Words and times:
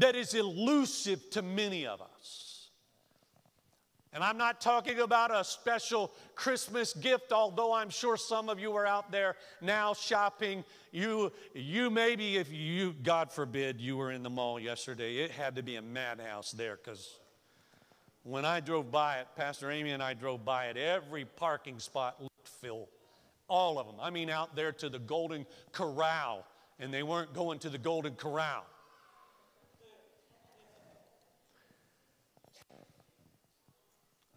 that 0.00 0.16
is 0.16 0.34
elusive 0.34 1.30
to 1.30 1.42
many 1.42 1.86
of 1.86 2.00
us. 2.00 2.48
And 4.12 4.24
I'm 4.24 4.38
not 4.38 4.60
talking 4.60 5.00
about 5.00 5.34
a 5.34 5.44
special 5.44 6.12
Christmas 6.34 6.94
gift, 6.94 7.30
although 7.30 7.74
I'm 7.74 7.90
sure 7.90 8.16
some 8.16 8.48
of 8.48 8.58
you 8.58 8.74
are 8.74 8.86
out 8.86 9.12
there 9.12 9.36
now 9.60 9.92
shopping. 9.92 10.64
You, 10.92 11.30
you 11.54 11.90
maybe, 11.90 12.36
if 12.36 12.50
you, 12.50 12.94
God 13.02 13.30
forbid, 13.30 13.80
you 13.80 13.96
were 13.96 14.10
in 14.10 14.22
the 14.22 14.30
mall 14.30 14.58
yesterday, 14.58 15.18
it 15.18 15.30
had 15.30 15.56
to 15.56 15.62
be 15.62 15.76
a 15.76 15.82
madhouse 15.82 16.52
there 16.52 16.78
because 16.82 17.18
when 18.22 18.44
I 18.44 18.60
drove 18.60 18.90
by 18.90 19.18
it, 19.18 19.28
Pastor 19.36 19.70
Amy 19.70 19.90
and 19.90 20.02
I 20.02 20.14
drove 20.14 20.44
by 20.44 20.66
it, 20.66 20.76
every 20.76 21.24
parking 21.24 21.78
spot 21.78 22.20
looked 22.20 22.48
full. 22.48 22.88
All 23.46 23.78
of 23.78 23.86
them. 23.86 23.96
I 24.00 24.10
mean, 24.10 24.30
out 24.30 24.56
there 24.56 24.72
to 24.72 24.88
the 24.88 24.98
Golden 24.98 25.46
Corral, 25.72 26.44
and 26.78 26.92
they 26.92 27.02
weren't 27.02 27.32
going 27.34 27.58
to 27.60 27.70
the 27.70 27.78
Golden 27.78 28.14
Corral. 28.14 28.64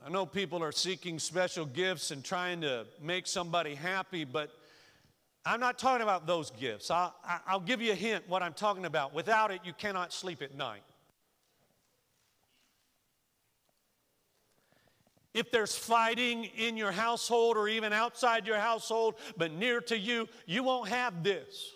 I 0.04 0.10
know 0.10 0.26
people 0.26 0.64
are 0.64 0.72
seeking 0.72 1.20
special 1.20 1.66
gifts 1.66 2.10
and 2.10 2.24
trying 2.24 2.62
to 2.62 2.88
make 3.00 3.28
somebody 3.28 3.76
happy, 3.76 4.24
but 4.24 4.50
I'm 5.46 5.60
not 5.60 5.78
talking 5.78 6.02
about 6.02 6.26
those 6.26 6.50
gifts. 6.50 6.90
I'll, 6.90 7.14
I'll 7.46 7.60
give 7.60 7.82
you 7.82 7.92
a 7.92 7.96
hint 7.96 8.28
what 8.28 8.42
I'm 8.42 8.54
talking 8.54 8.86
about. 8.86 9.14
Without 9.14 9.52
it, 9.52 9.62
you 9.64 9.74
cannot 9.74 10.12
sleep 10.12 10.42
at 10.42 10.56
night. 10.56 10.82
If 15.36 15.52
there's 15.52 15.76
fighting 15.76 16.46
in 16.46 16.78
your 16.78 16.92
household 16.92 17.56
or 17.56 17.68
even 17.68 17.94
outside 17.94 18.48
your 18.48 18.60
household, 18.60 19.16
but 19.38 19.52
near 19.52 19.82
to 19.82 19.98
you, 19.98 20.28
you 20.46 20.64
won't 20.64 20.90
have 20.90 21.24
this. 21.24 21.72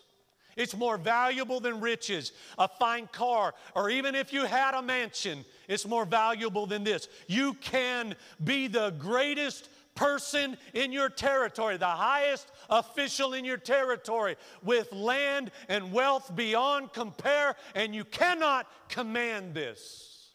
It's 0.55 0.75
more 0.75 0.97
valuable 0.97 1.59
than 1.59 1.81
riches, 1.81 2.31
a 2.57 2.67
fine 2.67 3.09
car, 3.11 3.53
or 3.75 3.89
even 3.89 4.15
if 4.15 4.31
you 4.31 4.45
had 4.45 4.73
a 4.73 4.81
mansion, 4.81 5.43
it's 5.67 5.85
more 5.85 6.05
valuable 6.05 6.65
than 6.65 6.83
this. 6.83 7.09
You 7.27 7.55
can 7.55 8.15
be 8.43 8.67
the 8.67 8.91
greatest 8.91 9.69
person 9.95 10.57
in 10.73 10.91
your 10.91 11.09
territory, 11.09 11.77
the 11.77 11.85
highest 11.85 12.51
official 12.69 13.33
in 13.33 13.43
your 13.43 13.57
territory, 13.57 14.35
with 14.63 14.91
land 14.93 15.51
and 15.67 15.91
wealth 15.91 16.33
beyond 16.35 16.93
compare, 16.93 17.55
and 17.73 17.93
you 17.93 18.05
cannot 18.05 18.67
command 18.87 19.53
this. 19.53 20.31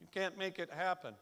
You 0.00 0.08
can't 0.12 0.36
make 0.36 0.58
it 0.58 0.70
happen. 0.70 1.14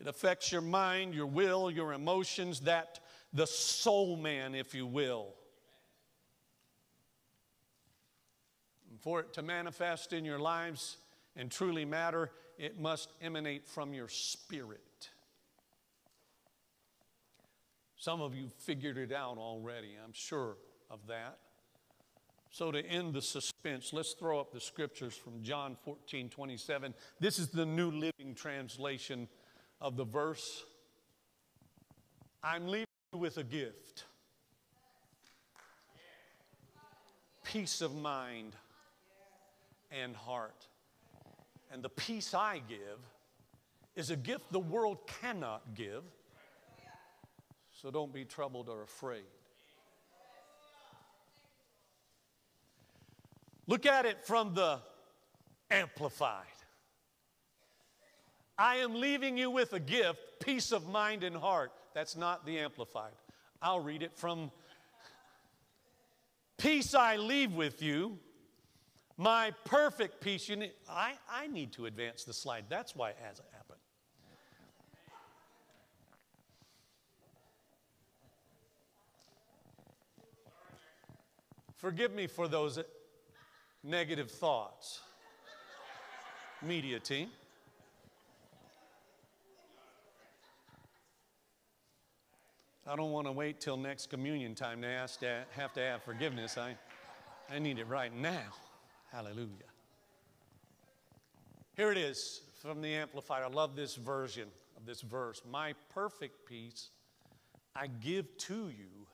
It 0.00 0.06
affects 0.06 0.52
your 0.52 0.60
mind, 0.60 1.12
your 1.12 1.26
will, 1.26 1.72
your 1.72 1.92
emotions, 1.92 2.60
that 2.60 3.00
the 3.32 3.48
soul 3.48 4.16
man, 4.16 4.54
if 4.54 4.74
you 4.74 4.86
will. 4.86 5.34
For 9.00 9.20
it 9.20 9.32
to 9.34 9.42
manifest 9.42 10.12
in 10.12 10.24
your 10.24 10.38
lives 10.38 10.96
and 11.36 11.50
truly 11.50 11.84
matter, 11.84 12.30
it 12.58 12.78
must 12.80 13.12
emanate 13.20 13.66
from 13.66 13.94
your 13.94 14.08
spirit. 14.08 15.10
Some 17.96 18.20
of 18.20 18.34
you 18.34 18.48
figured 18.58 18.96
it 18.96 19.12
out 19.12 19.38
already, 19.38 19.96
I'm 20.02 20.12
sure 20.12 20.56
of 20.90 21.00
that. 21.08 21.38
So, 22.50 22.72
to 22.72 22.84
end 22.84 23.12
the 23.12 23.20
suspense, 23.20 23.92
let's 23.92 24.14
throw 24.14 24.40
up 24.40 24.52
the 24.52 24.60
scriptures 24.60 25.14
from 25.14 25.42
John 25.42 25.76
14 25.84 26.30
27. 26.30 26.94
This 27.20 27.38
is 27.38 27.48
the 27.48 27.66
New 27.66 27.90
Living 27.90 28.34
Translation 28.34 29.28
of 29.80 29.96
the 29.96 30.04
verse. 30.04 30.64
I'm 32.42 32.66
leaving 32.66 32.86
you 33.12 33.18
with 33.18 33.36
a 33.36 33.44
gift 33.44 34.04
peace 37.52 37.80
of 37.80 37.94
mind 37.94 38.54
and 39.90 40.14
heart. 40.14 40.66
And 41.70 41.82
the 41.82 41.88
peace 41.88 42.34
I 42.34 42.60
give 42.68 42.98
is 43.96 44.10
a 44.10 44.16
gift 44.16 44.50
the 44.52 44.60
world 44.60 44.98
cannot 45.20 45.74
give. 45.74 46.02
So 47.80 47.90
don't 47.90 48.12
be 48.12 48.24
troubled 48.24 48.68
or 48.68 48.82
afraid. 48.82 49.24
Look 53.66 53.86
at 53.86 54.06
it 54.06 54.24
from 54.24 54.54
the 54.54 54.80
Amplified. 55.70 56.46
I 58.56 58.76
am 58.76 58.94
leaving 58.94 59.36
you 59.36 59.50
with 59.50 59.74
a 59.74 59.80
gift, 59.80 60.18
peace 60.42 60.72
of 60.72 60.88
mind 60.88 61.22
and 61.22 61.36
heart. 61.36 61.70
That's 61.94 62.16
not 62.16 62.46
the 62.46 62.58
Amplified. 62.58 63.12
I'll 63.60 63.80
read 63.80 64.02
it 64.02 64.16
from 64.16 64.50
Peace 66.58 66.92
I 66.92 67.16
leave 67.16 67.52
with 67.52 67.82
you 67.82 68.18
my 69.18 69.52
perfect 69.64 70.20
peace. 70.20 70.48
You 70.48 70.56
need, 70.56 70.72
I, 70.88 71.14
I 71.30 71.48
need 71.48 71.72
to 71.72 71.86
advance 71.86 72.24
the 72.24 72.32
slide. 72.32 72.64
That's 72.68 72.96
why 72.96 73.10
it 73.10 73.16
hasn't 73.20 73.48
happened. 73.52 73.80
Forgive 81.76 82.12
me 82.12 82.26
for 82.26 82.48
those 82.48 82.78
negative 83.84 84.30
thoughts, 84.30 85.00
media 86.62 86.98
team. 86.98 87.28
I 92.86 92.96
don't 92.96 93.12
want 93.12 93.26
to 93.26 93.32
wait 93.32 93.60
till 93.60 93.76
next 93.76 94.08
communion 94.10 94.54
time 94.54 94.80
to 94.82 94.88
ask 94.88 95.20
to 95.20 95.44
have 95.50 95.72
to 95.74 95.80
have 95.80 96.02
forgiveness. 96.02 96.56
I, 96.56 96.74
I 97.50 97.58
need 97.58 97.78
it 97.78 97.86
right 97.86 98.14
now. 98.14 98.46
Hallelujah. 99.10 99.48
Here 101.74 101.90
it 101.90 101.98
is 101.98 102.42
from 102.60 102.82
the 102.82 102.94
Amplified. 102.94 103.42
I 103.42 103.48
love 103.48 103.74
this 103.74 103.94
version 103.94 104.48
of 104.76 104.84
this 104.84 105.00
verse. 105.00 105.40
My 105.50 105.74
perfect 105.88 106.46
peace 106.46 106.90
I 107.74 107.86
give 107.86 108.36
to 108.38 108.68
you, 108.68 109.06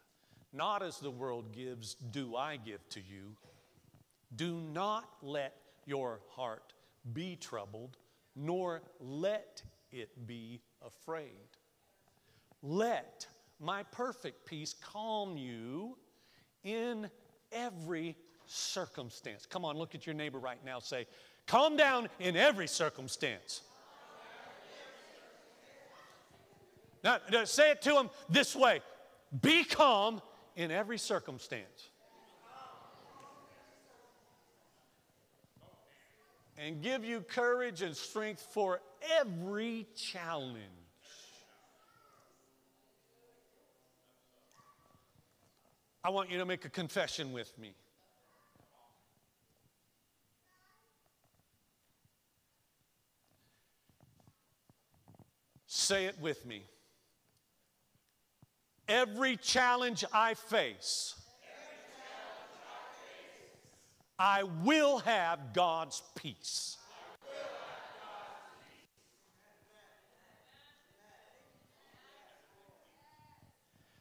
not 0.52 0.82
as 0.82 0.98
the 0.98 1.10
world 1.10 1.52
gives, 1.52 1.94
do 1.94 2.34
I 2.34 2.56
give 2.56 2.88
to 2.90 3.00
you. 3.00 3.36
Do 4.34 4.60
not 4.72 5.08
let 5.22 5.54
your 5.86 6.20
heart 6.30 6.72
be 7.12 7.36
troubled, 7.36 7.98
nor 8.34 8.82
let 8.98 9.62
it 9.92 10.26
be 10.26 10.60
afraid. 10.84 11.58
Let 12.62 13.28
my 13.60 13.82
perfect 13.84 14.46
peace 14.46 14.74
calm 14.74 15.36
you 15.36 15.98
in 16.64 17.10
every 17.52 18.16
circumstance. 18.46 19.46
Come 19.46 19.64
on, 19.64 19.76
look 19.76 19.94
at 19.94 20.06
your 20.06 20.14
neighbor 20.14 20.38
right 20.38 20.62
now. 20.64 20.78
Say, 20.78 21.06
calm 21.46 21.76
down 21.76 22.08
in 22.20 22.36
every 22.36 22.66
circumstance. 22.66 23.62
Now, 27.02 27.18
say 27.44 27.70
it 27.70 27.82
to 27.82 27.96
him 27.96 28.10
this 28.30 28.56
way 28.56 28.80
be 29.42 29.64
calm 29.64 30.22
in 30.56 30.70
every 30.70 30.98
circumstance. 30.98 31.90
And 36.56 36.80
give 36.80 37.04
you 37.04 37.20
courage 37.20 37.82
and 37.82 37.96
strength 37.96 38.46
for 38.52 38.80
every 39.18 39.88
challenge. 39.96 40.56
I 46.04 46.10
want 46.10 46.30
you 46.30 46.38
to 46.38 46.44
make 46.44 46.64
a 46.64 46.68
confession 46.68 47.32
with 47.32 47.58
me. 47.58 47.74
Say 55.76 56.04
it 56.04 56.20
with 56.20 56.46
me. 56.46 56.62
Every 58.86 59.36
challenge 59.36 60.04
I 60.12 60.34
face, 60.34 61.16
I 64.16 64.44
will 64.62 65.00
have 65.00 65.52
God's 65.52 66.00
peace. 66.14 66.76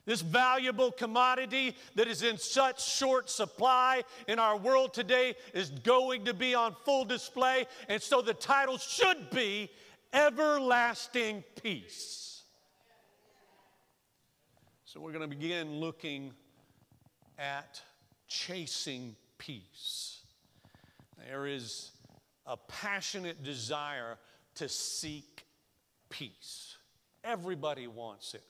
This 0.06 0.20
valuable 0.20 0.92
commodity 0.92 1.74
that 1.96 2.06
is 2.06 2.22
in 2.22 2.38
such 2.38 2.86
short 2.86 3.28
supply 3.28 4.04
in 4.28 4.38
our 4.38 4.56
world 4.56 4.94
today 4.94 5.34
is 5.52 5.70
going 5.70 6.26
to 6.26 6.34
be 6.34 6.54
on 6.54 6.76
full 6.84 7.04
display. 7.04 7.66
And 7.88 8.00
so 8.00 8.22
the 8.22 8.34
title 8.34 8.78
should 8.78 9.28
be 9.30 9.70
Everlasting 10.14 11.44
Peace. 11.60 12.44
So 14.84 15.00
we're 15.00 15.12
going 15.12 15.28
to 15.28 15.36
begin 15.36 15.80
looking 15.80 16.32
at 17.38 17.82
chasing 18.28 19.16
peace. 19.38 20.20
There 21.28 21.46
is 21.46 21.90
a 22.46 22.56
passionate 22.56 23.42
desire 23.42 24.16
to 24.54 24.68
seek 24.68 25.44
peace. 26.08 26.76
Everybody 27.24 27.88
wants 27.88 28.34
it 28.34 28.44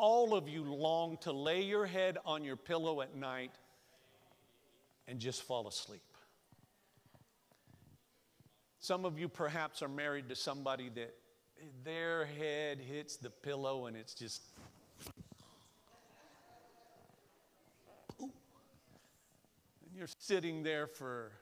all 0.00 0.34
of 0.34 0.48
you 0.48 0.62
long 0.62 1.18
to 1.18 1.30
lay 1.30 1.60
your 1.62 1.84
head 1.84 2.16
on 2.24 2.42
your 2.42 2.56
pillow 2.56 3.02
at 3.02 3.14
night 3.14 3.52
and 5.06 5.18
just 5.18 5.42
fall 5.42 5.68
asleep. 5.68 6.00
Some 8.80 9.04
of 9.04 9.18
you 9.18 9.28
perhaps 9.28 9.82
are 9.82 9.88
married 9.88 10.30
to 10.30 10.34
somebody 10.34 10.88
that 10.94 11.14
their 11.84 12.24
head 12.24 12.80
hits 12.80 13.16
the 13.16 13.28
pillow 13.28 13.84
and 13.86 13.94
it's 13.94 14.14
just. 14.14 14.42
And 18.18 18.30
you're 19.94 20.08
sitting 20.18 20.62
there 20.62 20.86
for 20.86 21.32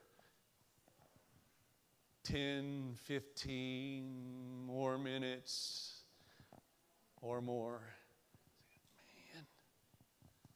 10, 2.24 2.94
15 3.04 4.66
more 4.66 4.98
minutes 4.98 6.02
or 7.22 7.40
more. 7.40 7.80
Man, 9.34 9.46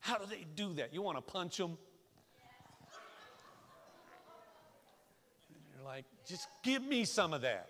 how 0.01 0.19
do 0.19 0.27
they 0.27 0.45
do 0.57 0.75
that? 0.75 0.93
You 0.93 1.01
want 1.03 1.17
to 1.17 1.23
punch 1.23 1.59
them? 1.59 1.79
And 5.49 5.63
you're 5.73 5.82
like, 5.93 6.07
just 6.27 6.49
give 6.63 6.83
me 6.83 7.05
some 7.05 7.35
of 7.35 7.43
that. 7.43 7.69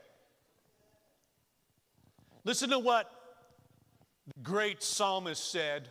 Listen 2.44 2.70
to 2.70 2.78
what 2.78 3.10
the 4.28 4.40
great 4.44 4.80
psalmist 4.80 5.50
said. 5.50 5.88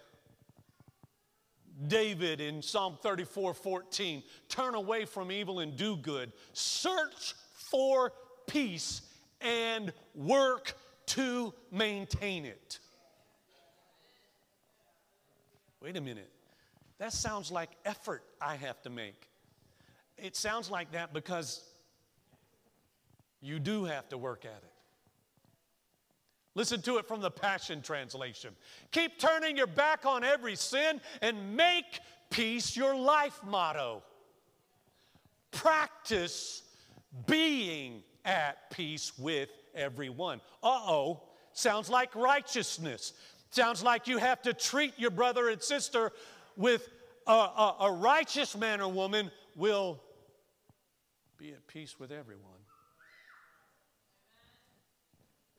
David 1.87 2.39
in 2.39 2.61
Psalm 2.61 2.97
34 3.01 3.53
14, 3.53 4.23
turn 4.47 4.75
away 4.75 5.03
from 5.03 5.29
evil 5.29 5.59
and 5.59 5.75
do 5.75 5.97
good. 5.97 6.31
Search 6.53 7.33
for 7.51 8.13
peace 8.47 9.01
and 9.41 9.91
work 10.15 10.73
to 11.07 11.53
maintain 11.69 12.45
it. 12.45 12.79
Wait 15.81 15.97
a 15.97 16.01
minute. 16.01 16.31
That 16.97 17.11
sounds 17.11 17.51
like 17.51 17.71
effort 17.83 18.23
I 18.39 18.55
have 18.55 18.81
to 18.83 18.89
make. 18.89 19.27
It 20.17 20.37
sounds 20.37 20.71
like 20.71 20.93
that 20.93 21.11
because 21.11 21.70
you 23.41 23.59
do 23.59 23.85
have 23.85 24.07
to 24.09 24.17
work 24.17 24.45
at 24.45 24.51
it. 24.51 24.71
Listen 26.53 26.81
to 26.81 26.97
it 26.97 27.07
from 27.07 27.21
the 27.21 27.31
Passion 27.31 27.81
Translation. 27.81 28.53
Keep 28.91 29.19
turning 29.19 29.55
your 29.55 29.67
back 29.67 30.05
on 30.05 30.23
every 30.23 30.55
sin 30.55 30.99
and 31.21 31.55
make 31.55 31.99
peace 32.29 32.75
your 32.75 32.95
life 32.95 33.39
motto. 33.45 34.03
Practice 35.51 36.63
being 37.25 38.03
at 38.25 38.69
peace 38.69 39.17
with 39.17 39.49
everyone. 39.73 40.41
Uh 40.61 40.79
oh, 40.87 41.23
sounds 41.53 41.89
like 41.89 42.13
righteousness. 42.15 43.13
Sounds 43.51 43.83
like 43.83 44.07
you 44.07 44.17
have 44.17 44.41
to 44.43 44.53
treat 44.53 44.93
your 44.97 45.11
brother 45.11 45.49
and 45.49 45.61
sister 45.61 46.11
with 46.55 46.87
a, 47.27 47.31
a, 47.31 47.75
a 47.81 47.91
righteous 47.91 48.57
man 48.57 48.81
or 48.81 48.91
woman 48.91 49.31
will 49.55 50.01
be 51.37 51.51
at 51.51 51.65
peace 51.67 51.99
with 51.99 52.11
everyone, 52.11 52.50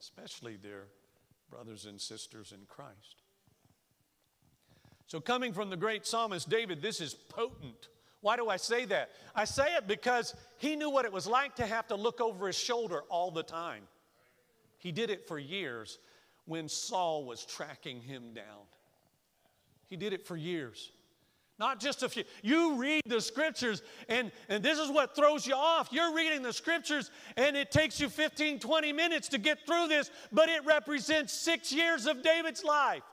especially 0.02 0.56
their 0.56 0.86
brothers 1.48 1.86
and 1.86 2.00
sisters 2.00 2.52
in 2.52 2.66
Christ. 2.66 3.22
So, 5.06 5.20
coming 5.20 5.52
from 5.52 5.70
the 5.70 5.76
great 5.76 6.06
psalmist 6.06 6.48
David, 6.48 6.82
this 6.82 7.00
is 7.00 7.14
potent. 7.14 7.88
Why 8.20 8.36
do 8.36 8.48
I 8.48 8.56
say 8.56 8.84
that? 8.86 9.10
I 9.34 9.44
say 9.44 9.76
it 9.76 9.86
because 9.86 10.34
he 10.58 10.76
knew 10.76 10.90
what 10.90 11.04
it 11.04 11.12
was 11.12 11.26
like 11.26 11.56
to 11.56 11.66
have 11.66 11.86
to 11.88 11.94
look 11.94 12.20
over 12.20 12.46
his 12.46 12.58
shoulder 12.58 13.02
all 13.08 13.30
the 13.30 13.42
time. 13.42 13.82
He 14.78 14.90
did 14.92 15.10
it 15.10 15.28
for 15.28 15.38
years 15.38 15.98
when 16.46 16.68
Saul 16.68 17.24
was 17.24 17.44
tracking 17.44 18.00
him 18.00 18.32
down. 18.34 18.66
He 19.86 19.96
did 19.96 20.12
it 20.12 20.26
for 20.26 20.36
years. 20.36 20.90
Not 21.62 21.78
just 21.78 22.02
a 22.02 22.08
few. 22.08 22.24
You 22.42 22.74
read 22.74 23.02
the 23.06 23.20
scriptures, 23.20 23.82
and, 24.08 24.32
and 24.48 24.64
this 24.64 24.80
is 24.80 24.90
what 24.90 25.14
throws 25.14 25.46
you 25.46 25.54
off. 25.54 25.90
You're 25.92 26.12
reading 26.12 26.42
the 26.42 26.52
scriptures, 26.52 27.08
and 27.36 27.56
it 27.56 27.70
takes 27.70 28.00
you 28.00 28.08
15, 28.08 28.58
20 28.58 28.92
minutes 28.92 29.28
to 29.28 29.38
get 29.38 29.64
through 29.64 29.86
this, 29.86 30.10
but 30.32 30.48
it 30.48 30.64
represents 30.64 31.32
six 31.32 31.72
years 31.72 32.06
of 32.06 32.20
David's 32.20 32.64
life. 32.64 33.04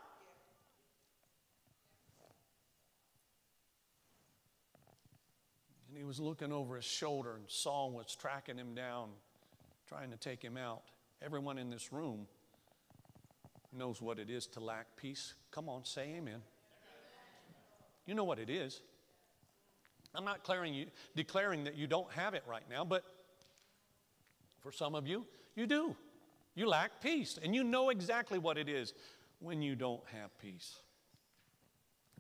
And 5.88 5.96
he 5.96 6.04
was 6.04 6.20
looking 6.20 6.52
over 6.52 6.76
his 6.76 6.86
shoulder, 6.86 7.36
and 7.36 7.44
Saul 7.48 7.92
was 7.92 8.16
tracking 8.16 8.58
him 8.58 8.74
down, 8.74 9.10
trying 9.88 10.10
to 10.10 10.18
take 10.18 10.42
him 10.42 10.58
out. 10.58 10.82
Everyone 11.22 11.60
in 11.60 11.70
this 11.70 11.94
room 11.94 12.26
knows 13.72 14.02
what 14.02 14.18
it 14.18 14.32
is 14.32 14.48
to 14.48 14.60
lack 14.60 14.88
peace. 14.98 15.36
Come 15.52 15.70
on, 15.70 15.86
say 15.86 16.16
amen. 16.18 16.42
You 18.10 18.16
know 18.16 18.24
what 18.24 18.40
it 18.40 18.50
is. 18.50 18.82
I'm 20.16 20.26
not 20.26 20.38
declaring, 20.38 20.74
you, 20.74 20.88
declaring 21.16 21.66
that 21.66 21.76
you 21.76 21.86
don't 21.86 22.12
have 22.14 22.34
it 22.34 22.42
right 22.48 22.64
now, 22.68 22.84
but 22.84 23.04
for 24.62 24.72
some 24.72 24.96
of 24.96 25.06
you, 25.06 25.28
you 25.56 25.68
do. 25.68 25.96
You 26.56 26.68
lack 26.68 27.04
peace, 27.04 27.38
and 27.44 27.54
you 27.54 27.64
know 27.64 27.92
exactly 27.92 28.40
what 28.40 28.58
it 28.58 28.68
is 28.68 28.96
when 29.38 29.62
you 29.62 29.76
don't 29.76 30.02
have 30.12 30.36
peace. 30.40 30.78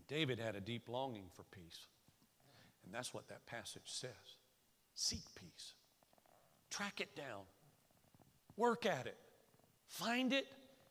David 0.07 0.37
had 0.37 0.55
a 0.55 0.61
deep 0.61 0.89
longing 0.89 1.25
for 1.33 1.41
peace, 1.45 1.87
and 2.85 2.93
that's 2.93 3.11
what 3.11 3.27
that 3.29 3.47
passage 3.47 3.81
says. 3.87 4.11
Seek 4.93 5.23
peace, 5.33 5.73
track 6.69 7.01
it 7.01 7.15
down, 7.15 7.41
work 8.57 8.85
at 8.85 9.07
it, 9.07 9.17
find 9.87 10.33
it, 10.33 10.45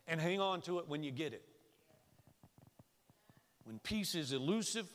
and 0.09 0.21
hang 0.21 0.41
on 0.41 0.61
to 0.63 0.81
it 0.81 0.89
when 0.89 1.05
you 1.05 1.13
get 1.13 1.33
it. 1.33 1.48
When 3.69 3.79
peace 3.81 4.15
is 4.15 4.33
elusive, 4.33 4.87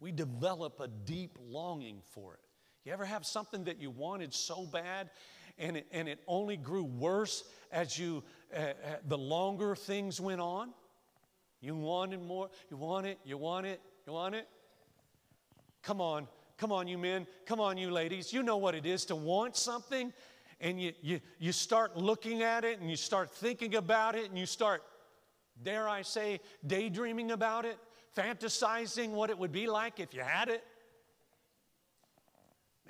we 0.00 0.10
develop 0.10 0.80
a 0.80 0.88
deep 0.88 1.36
longing 1.50 2.00
for 2.12 2.32
it. 2.32 2.40
You 2.86 2.94
ever 2.94 3.04
have 3.04 3.26
something 3.26 3.64
that 3.64 3.78
you 3.78 3.90
wanted 3.90 4.32
so 4.32 4.64
bad 4.64 5.10
and 5.58 5.76
it, 5.76 5.86
and 5.92 6.08
it 6.08 6.18
only 6.26 6.56
grew 6.56 6.84
worse 6.84 7.44
as 7.70 7.98
you, 7.98 8.24
uh, 8.56 8.60
uh, 8.60 8.72
the 9.06 9.18
longer 9.18 9.76
things 9.76 10.18
went 10.18 10.40
on? 10.40 10.70
You 11.60 11.76
wanted 11.76 12.22
more, 12.22 12.48
you 12.70 12.78
want 12.78 13.04
it, 13.04 13.18
you 13.22 13.36
want 13.36 13.66
it, 13.66 13.82
you 14.06 14.14
want 14.14 14.34
it? 14.34 14.48
Come 15.82 16.00
on, 16.00 16.26
come 16.56 16.72
on, 16.72 16.88
you 16.88 16.96
men, 16.96 17.26
come 17.44 17.60
on, 17.60 17.76
you 17.76 17.90
ladies. 17.90 18.32
You 18.32 18.42
know 18.42 18.56
what 18.56 18.74
it 18.74 18.86
is 18.86 19.04
to 19.04 19.14
want 19.14 19.58
something 19.58 20.10
and 20.58 20.80
you, 20.80 20.94
you, 21.02 21.20
you 21.38 21.52
start 21.52 21.98
looking 21.98 22.42
at 22.42 22.64
it 22.64 22.80
and 22.80 22.88
you 22.88 22.96
start 22.96 23.30
thinking 23.30 23.74
about 23.74 24.14
it 24.14 24.30
and 24.30 24.38
you 24.38 24.46
start, 24.46 24.82
dare 25.62 25.86
I 25.86 26.00
say, 26.00 26.40
daydreaming 26.66 27.32
about 27.32 27.66
it, 27.66 27.76
fantasizing 28.16 29.10
what 29.10 29.30
it 29.30 29.38
would 29.38 29.52
be 29.52 29.66
like 29.66 30.00
if 30.00 30.14
you 30.14 30.22
had 30.22 30.48
it. 30.48 30.64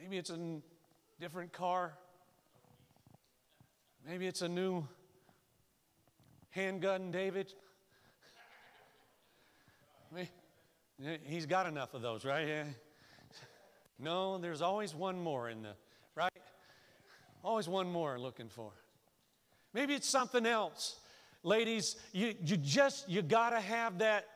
Maybe 0.00 0.16
it's 0.16 0.30
a 0.30 0.38
different 1.20 1.52
car. 1.52 1.94
Maybe 4.06 4.26
it's 4.26 4.42
a 4.42 4.48
new 4.48 4.86
handgun, 6.50 7.10
David. 7.10 7.52
He's 11.24 11.46
got 11.46 11.66
enough 11.66 11.94
of 11.94 12.02
those, 12.02 12.24
right? 12.24 12.64
No, 13.98 14.38
there's 14.38 14.62
always 14.62 14.94
one 14.94 15.20
more 15.22 15.50
in 15.50 15.62
the, 15.62 15.74
right? 16.14 16.32
Always 17.44 17.68
one 17.68 17.92
more 17.92 18.18
looking 18.18 18.48
for. 18.48 18.72
Maybe 19.74 19.94
it's 19.94 20.08
something 20.08 20.46
else. 20.46 20.98
Ladies, 21.42 21.96
you, 22.12 22.34
you 22.44 22.56
just, 22.56 23.08
you 23.08 23.22
got 23.22 23.50
to 23.50 23.60
have 23.60 23.98
that 23.98 24.26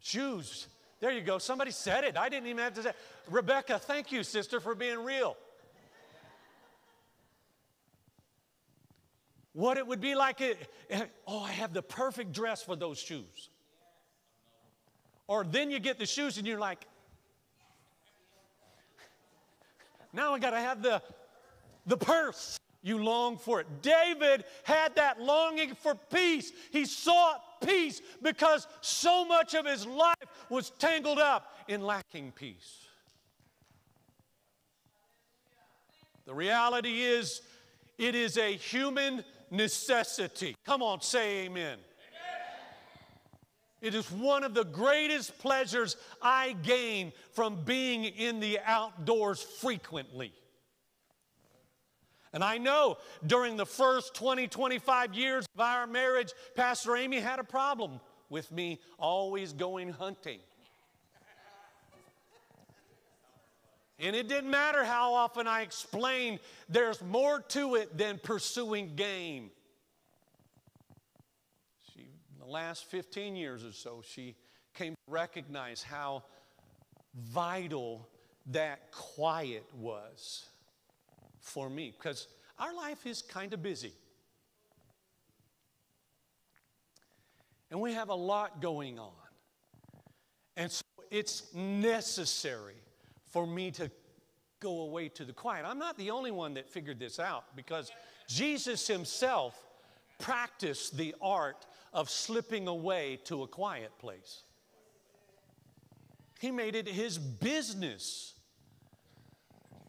shoes. 0.00 0.68
There 1.00 1.10
you 1.10 1.22
go. 1.22 1.38
Somebody 1.38 1.70
said 1.70 2.04
it. 2.04 2.16
I 2.16 2.28
didn't 2.28 2.48
even 2.48 2.62
have 2.62 2.74
to 2.74 2.82
say. 2.82 2.88
it. 2.90 2.96
Rebecca, 3.30 3.78
thank 3.78 4.12
you, 4.12 4.22
sister, 4.22 4.60
for 4.60 4.74
being 4.74 5.02
real. 5.04 5.36
What 9.52 9.78
it 9.78 9.86
would 9.86 10.00
be 10.00 10.14
like 10.14 10.40
it, 10.40 10.58
oh, 11.26 11.40
I 11.40 11.52
have 11.52 11.72
the 11.72 11.82
perfect 11.82 12.32
dress 12.32 12.62
for 12.62 12.76
those 12.76 12.98
shoes. 12.98 13.48
Or 15.26 15.44
then 15.44 15.70
you 15.70 15.78
get 15.78 15.98
the 15.98 16.06
shoes 16.06 16.38
and 16.38 16.46
you're 16.46 16.58
like, 16.58 16.84
now 20.12 20.34
I 20.34 20.38
got 20.38 20.50
to 20.50 20.58
have 20.58 20.82
the 20.82 21.02
the 21.86 21.96
purse. 21.96 22.56
You 22.82 22.98
long 23.02 23.36
for 23.36 23.60
it. 23.60 23.66
David 23.82 24.44
had 24.64 24.96
that 24.96 25.20
longing 25.20 25.74
for 25.74 25.94
peace. 25.94 26.50
He 26.70 26.86
sought 26.86 27.42
peace 27.60 28.00
because 28.22 28.66
so 28.80 29.24
much 29.24 29.54
of 29.54 29.66
his 29.66 29.86
life 29.86 30.16
was 30.48 30.70
tangled 30.70 31.18
up 31.18 31.54
in 31.68 31.82
lacking 31.82 32.32
peace. 32.32 32.86
The 36.26 36.34
reality 36.34 37.02
is, 37.02 37.42
it 37.98 38.14
is 38.14 38.38
a 38.38 38.52
human 38.52 39.24
necessity. 39.50 40.56
Come 40.64 40.82
on, 40.82 41.00
say 41.00 41.46
amen. 41.46 41.78
It 43.80 43.94
is 43.94 44.10
one 44.10 44.44
of 44.44 44.52
the 44.52 44.64
greatest 44.64 45.38
pleasures 45.38 45.96
I 46.20 46.54
gain 46.62 47.12
from 47.32 47.64
being 47.64 48.04
in 48.04 48.38
the 48.38 48.58
outdoors 48.64 49.42
frequently. 49.42 50.32
And 52.32 52.44
I 52.44 52.58
know 52.58 52.98
during 53.26 53.56
the 53.56 53.66
first 53.66 54.14
20, 54.14 54.46
25 54.46 55.14
years 55.14 55.46
of 55.54 55.60
our 55.60 55.86
marriage, 55.86 56.32
Pastor 56.54 56.96
Amy 56.96 57.18
had 57.18 57.40
a 57.40 57.44
problem 57.44 58.00
with 58.28 58.52
me 58.52 58.80
always 58.98 59.52
going 59.52 59.90
hunting. 59.90 60.38
And 63.98 64.16
it 64.16 64.28
didn't 64.28 64.50
matter 64.50 64.82
how 64.82 65.12
often 65.12 65.46
I 65.46 65.60
explained, 65.60 66.38
there's 66.70 67.02
more 67.02 67.40
to 67.48 67.74
it 67.74 67.98
than 67.98 68.18
pursuing 68.22 68.94
game. 68.96 69.50
She, 71.92 72.00
in 72.00 72.38
the 72.38 72.50
last 72.50 72.86
15 72.86 73.36
years 73.36 73.62
or 73.62 73.72
so, 73.72 74.02
she 74.02 74.36
came 74.72 74.94
to 74.94 75.12
recognize 75.12 75.82
how 75.82 76.22
vital 77.14 78.08
that 78.46 78.90
quiet 78.90 79.66
was 79.74 80.46
for 81.40 81.68
me 81.68 81.94
because 81.96 82.28
our 82.58 82.74
life 82.74 83.06
is 83.06 83.22
kind 83.22 83.52
of 83.52 83.62
busy. 83.62 83.92
And 87.70 87.80
we 87.80 87.94
have 87.94 88.08
a 88.08 88.14
lot 88.14 88.60
going 88.60 88.98
on. 88.98 89.12
And 90.56 90.70
so 90.70 90.84
it's 91.10 91.54
necessary 91.54 92.74
for 93.28 93.46
me 93.46 93.70
to 93.72 93.90
go 94.58 94.82
away 94.82 95.08
to 95.08 95.24
the 95.24 95.32
quiet. 95.32 95.64
I'm 95.66 95.78
not 95.78 95.96
the 95.96 96.10
only 96.10 96.30
one 96.30 96.54
that 96.54 96.68
figured 96.68 96.98
this 96.98 97.18
out 97.18 97.56
because 97.56 97.90
Jesus 98.28 98.86
himself 98.86 99.66
practiced 100.18 100.96
the 100.96 101.14
art 101.22 101.66
of 101.92 102.10
slipping 102.10 102.68
away 102.68 103.18
to 103.24 103.42
a 103.42 103.48
quiet 103.48 103.90
place. 103.98 104.42
He 106.40 106.50
made 106.50 106.74
it 106.74 106.86
his 106.86 107.18
business 107.18 108.34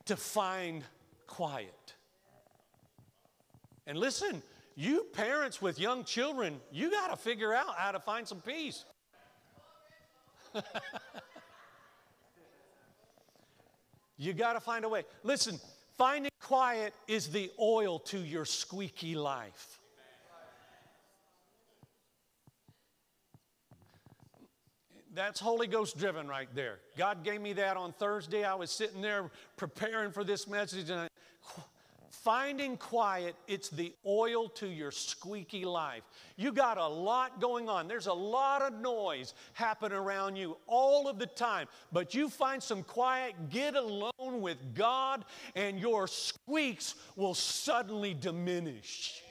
to 0.05 0.15
find 0.15 0.83
quiet. 1.31 1.93
And 3.87 3.97
listen, 3.97 4.43
you 4.75 5.05
parents 5.13 5.61
with 5.61 5.79
young 5.79 6.03
children, 6.03 6.59
you 6.73 6.91
got 6.91 7.09
to 7.09 7.15
figure 7.15 7.53
out 7.53 7.75
how 7.77 7.93
to 7.93 7.99
find 7.99 8.27
some 8.27 8.41
peace. 8.41 8.83
you 14.17 14.33
got 14.33 14.53
to 14.53 14.59
find 14.59 14.83
a 14.83 14.89
way. 14.89 15.05
Listen, 15.23 15.57
finding 15.97 16.31
quiet 16.41 16.93
is 17.07 17.29
the 17.29 17.49
oil 17.59 17.97
to 17.99 18.19
your 18.19 18.43
squeaky 18.43 19.15
life. 19.15 19.79
That's 25.13 25.39
Holy 25.39 25.67
Ghost 25.67 25.97
driven 25.97 26.27
right 26.27 26.47
there. 26.55 26.79
God 26.97 27.23
gave 27.23 27.39
me 27.41 27.53
that 27.53 27.77
on 27.77 27.93
Thursday. 27.93 28.43
I 28.45 28.55
was 28.55 28.69
sitting 28.71 29.01
there 29.01 29.29
preparing 29.57 30.11
for 30.11 30.23
this 30.23 30.47
message, 30.47 30.89
and 30.89 31.01
I, 31.01 31.07
finding 32.23 32.77
quiet, 32.77 33.35
it's 33.47 33.69
the 33.69 33.93
oil 34.05 34.49
to 34.49 34.67
your 34.67 34.91
squeaky 34.91 35.65
life. 35.65 36.03
You 36.37 36.51
got 36.51 36.77
a 36.77 36.87
lot 36.87 37.39
going 37.39 37.69
on. 37.69 37.87
There's 37.87 38.07
a 38.07 38.13
lot 38.13 38.61
of 38.61 38.73
noise 38.79 39.33
happening 39.53 39.97
around 39.97 40.35
you 40.35 40.57
all 40.67 41.07
of 41.07 41.19
the 41.19 41.25
time, 41.25 41.67
but 41.91 42.13
you 42.13 42.29
find 42.29 42.61
some 42.61 42.83
quiet, 42.83 43.33
get 43.49 43.75
alone 43.75 44.41
with 44.41 44.57
God, 44.75 45.25
and 45.55 45.79
your 45.79 46.07
squeaks 46.07 46.95
will 47.15 47.33
suddenly 47.33 48.13
diminish 48.13 49.21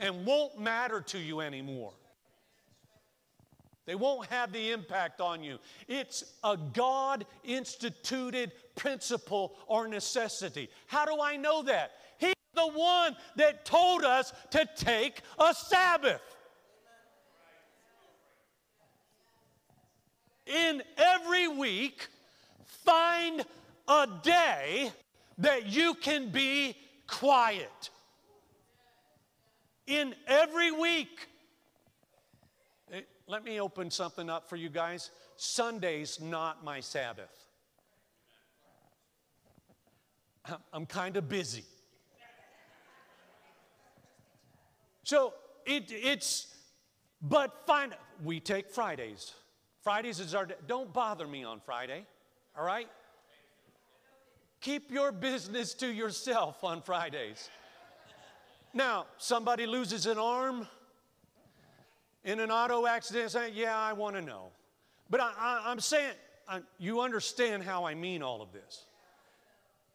and 0.00 0.26
won't 0.26 0.58
matter 0.58 1.00
to 1.00 1.18
you 1.18 1.40
anymore. 1.40 1.92
They 3.86 3.94
won't 3.94 4.26
have 4.26 4.52
the 4.52 4.70
impact 4.72 5.20
on 5.20 5.42
you. 5.42 5.58
It's 5.88 6.24
a 6.42 6.56
God 6.56 7.26
instituted 7.44 8.52
principle 8.74 9.54
or 9.66 9.86
necessity. 9.88 10.70
How 10.86 11.04
do 11.04 11.20
I 11.20 11.36
know 11.36 11.62
that? 11.64 11.92
He's 12.18 12.34
the 12.54 12.68
one 12.68 13.14
that 13.36 13.64
told 13.66 14.04
us 14.04 14.32
to 14.52 14.66
take 14.76 15.20
a 15.38 15.52
Sabbath. 15.54 16.22
In 20.46 20.82
every 20.96 21.48
week, 21.48 22.08
find 22.84 23.44
a 23.88 24.08
day 24.22 24.92
that 25.38 25.66
you 25.66 25.94
can 25.94 26.30
be 26.30 26.76
quiet. 27.06 27.90
In 29.86 30.14
every 30.26 30.70
week, 30.70 31.28
let 33.26 33.44
me 33.44 33.60
open 33.60 33.90
something 33.90 34.28
up 34.28 34.48
for 34.48 34.56
you 34.56 34.68
guys. 34.68 35.10
Sunday's 35.36 36.20
not 36.20 36.64
my 36.64 36.80
Sabbath. 36.80 37.44
I'm 40.72 40.86
kind 40.86 41.16
of 41.16 41.28
busy. 41.28 41.64
So 45.02 45.34
it, 45.66 45.84
it's, 45.90 46.54
but 47.22 47.66
fine, 47.66 47.94
we 48.22 48.40
take 48.40 48.70
Fridays. 48.70 49.32
Fridays 49.82 50.20
is 50.20 50.34
our 50.34 50.46
day. 50.46 50.54
Don't 50.66 50.92
bother 50.92 51.26
me 51.26 51.44
on 51.44 51.60
Friday, 51.60 52.06
all 52.58 52.64
right? 52.64 52.88
Keep 54.60 54.90
your 54.90 55.12
business 55.12 55.74
to 55.74 55.86
yourself 55.86 56.64
on 56.64 56.80
Fridays. 56.80 57.50
Now, 58.72 59.06
somebody 59.18 59.66
loses 59.66 60.06
an 60.06 60.18
arm, 60.18 60.66
in 62.24 62.40
an 62.40 62.50
auto 62.50 62.86
accident 62.86 63.30
say, 63.30 63.50
Yeah, 63.52 63.78
I 63.78 63.92
want 63.92 64.16
to 64.16 64.22
know. 64.22 64.48
But 65.10 65.20
I, 65.20 65.70
am 65.70 65.80
saying, 65.80 66.12
I, 66.48 66.60
you 66.78 67.00
understand 67.00 67.62
how 67.62 67.84
I 67.84 67.94
mean 67.94 68.22
all 68.22 68.42
of 68.42 68.52
this. 68.52 68.84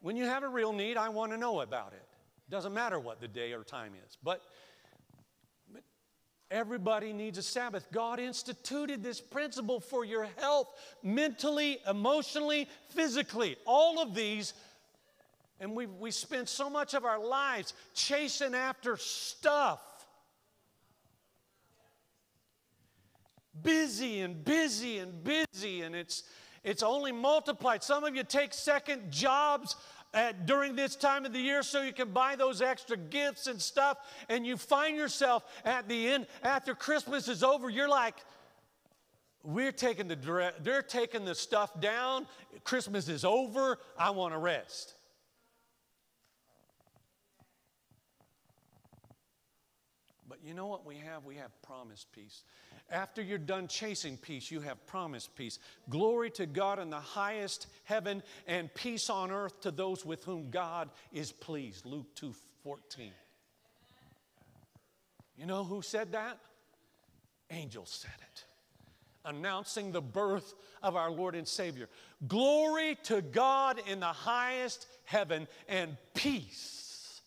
When 0.02 0.16
you 0.16 0.26
have 0.26 0.44
a 0.44 0.48
real 0.48 0.72
need, 0.72 0.98
I 0.98 1.10
want 1.10 1.32
to 1.32 1.38
know 1.38 1.62
about 1.62 1.94
it. 1.94 2.06
Doesn't 2.50 2.74
matter 2.74 3.00
what 3.00 3.20
the 3.20 3.28
day 3.28 3.52
or 3.54 3.64
time 3.64 3.94
is. 4.08 4.18
But, 4.24 4.42
but 5.74 5.84
everybody 6.50 7.12
needs 7.12 7.38
a 7.38 7.44
Sabbath. 7.44 7.88
God 7.92 8.20
instituted 8.20 9.04
this 9.04 9.20
principle 9.20 9.80
for 9.80 10.06
your 10.06 10.28
health, 10.38 10.68
mentally, 11.04 11.80
emotionally, 11.88 12.68
physically. 12.90 13.58
All 13.66 14.00
of 14.00 14.16
these 14.16 14.54
and 15.60 15.76
we, 15.76 15.88
we 15.88 16.12
spend 16.12 16.48
so 16.48 16.70
much 16.70 16.94
of 16.94 17.04
our 17.04 17.20
lives 17.20 17.74
chasing 17.94 18.56
after 18.56 18.96
stuff 18.96 19.82
busy 23.64 24.22
and 24.22 24.44
busy 24.44 25.00
and 25.00 25.24
busy, 25.24 25.82
and 25.82 25.96
it's, 25.96 26.24
it's 26.64 26.84
only 26.84 27.12
multiplied. 27.12 27.84
Some 27.84 28.04
of 28.04 28.16
you 28.16 28.24
take 28.24 28.54
second 28.54 29.12
jobs 29.12 29.76
at, 30.14 30.46
during 30.46 30.76
this 30.76 30.96
time 30.96 31.26
of 31.26 31.34
the 31.34 31.40
year 31.40 31.64
so 31.64 31.82
you 31.82 31.94
can 31.94 32.12
buy 32.12 32.36
those 32.36 32.62
extra 32.62 32.98
gifts 32.98 33.48
and 33.48 33.62
stuff, 33.62 33.98
and 34.28 34.46
you 34.46 34.58
find 34.58 34.98
yourself 34.98 35.44
at 35.66 35.88
the 35.88 36.10
end, 36.10 36.28
after 36.44 36.74
Christmas 36.74 37.28
is 37.28 37.44
over, 37.44 37.70
you're 37.70 37.90
like, 37.90 38.16
we're 39.44 39.72
taking 39.72 40.08
the 40.08 40.54
they're 40.62 40.82
taking 40.82 41.24
the 41.24 41.34
stuff 41.34 41.80
down. 41.80 42.28
Christmas 42.66 43.08
is 43.08 43.24
over. 43.24 43.80
I 43.98 44.10
want 44.10 44.34
to 44.34 44.38
rest. 44.38 44.96
But 50.30 50.40
you 50.44 50.54
know 50.54 50.68
what 50.68 50.86
we 50.86 50.96
have? 50.98 51.26
We 51.26 51.36
have 51.36 51.60
promised 51.64 52.12
peace. 52.12 52.44
After 52.92 53.22
you're 53.22 53.40
done 53.40 53.68
chasing 53.68 54.16
peace, 54.16 54.52
you 54.52 54.62
have 54.62 54.86
promised 54.86 55.36
peace. 55.36 55.58
Glory 55.90 56.30
to 56.32 56.46
God 56.46 56.78
in 56.78 56.92
the 56.92 56.98
highest 56.98 57.66
heaven 57.84 58.22
and 58.48 58.74
peace 58.76 59.10
on 59.10 59.32
earth 59.32 59.60
to 59.62 59.72
those 59.72 60.06
with 60.06 60.24
whom 60.24 60.52
God 60.52 60.90
is 61.12 61.32
pleased. 61.32 61.86
Luke 61.86 62.14
2 62.16 62.34
14. 62.64 63.12
You 65.36 65.46
know 65.48 65.64
who 65.64 65.82
said 65.82 66.12
that? 66.12 66.38
Angels 67.50 67.90
said 67.90 68.12
it, 68.20 68.44
announcing 69.26 69.92
the 69.92 70.02
birth 70.02 70.54
of 70.84 70.96
our 70.96 71.10
Lord 71.10 71.34
and 71.34 71.48
Savior. 71.48 71.88
Glory 72.28 72.98
to 73.04 73.22
God 73.22 73.82
in 73.88 74.00
the 74.00 74.06
highest 74.06 74.86
heaven 75.06 75.48
and 75.68 75.98
peace 76.14 77.22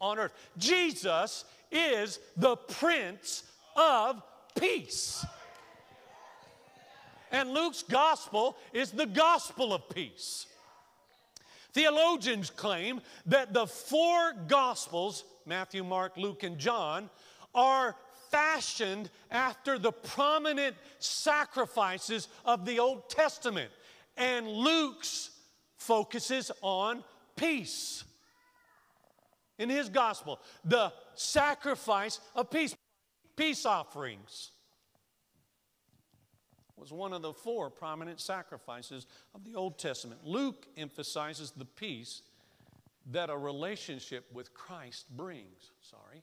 on 0.00 0.18
earth. 0.18 0.32
Jesus 0.56 1.44
is 1.70 2.18
the 2.36 2.56
Prince 2.56 3.44
of 3.76 4.22
peace. 4.58 5.24
And 7.32 7.50
Luke's 7.50 7.82
gospel 7.82 8.56
is 8.72 8.90
the 8.90 9.06
gospel 9.06 9.72
of 9.72 9.88
peace. 9.88 10.46
Theologians 11.72 12.50
claim 12.50 13.00
that 13.26 13.52
the 13.52 13.66
four 13.66 14.32
gospels, 14.48 15.24
Matthew, 15.46 15.84
Mark, 15.84 16.16
Luke, 16.16 16.42
and 16.42 16.58
John, 16.58 17.08
are 17.54 17.94
fashioned 18.30 19.10
after 19.30 19.78
the 19.78 19.92
prominent 19.92 20.76
sacrifices 20.98 22.28
of 22.44 22.64
the 22.64 22.80
Old 22.80 23.08
Testament. 23.08 23.70
And 24.16 24.48
Luke's 24.48 25.30
focuses 25.76 26.50
on 26.60 27.04
peace. 27.36 28.04
In 29.58 29.68
his 29.68 29.88
gospel, 29.88 30.40
the 30.64 30.92
sacrifice 31.20 32.18
of 32.34 32.50
peace, 32.50 32.74
peace 33.36 33.66
offerings 33.66 34.52
was 36.76 36.92
one 36.92 37.12
of 37.12 37.20
the 37.20 37.32
four 37.32 37.68
prominent 37.68 38.20
sacrifices 38.20 39.06
of 39.34 39.44
the 39.44 39.54
Old 39.54 39.78
Testament. 39.78 40.22
Luke 40.24 40.66
emphasizes 40.78 41.50
the 41.50 41.66
peace 41.66 42.22
that 43.10 43.28
a 43.28 43.36
relationship 43.36 44.24
with 44.32 44.54
Christ 44.54 45.04
brings. 45.14 45.72
Sorry. 45.82 46.22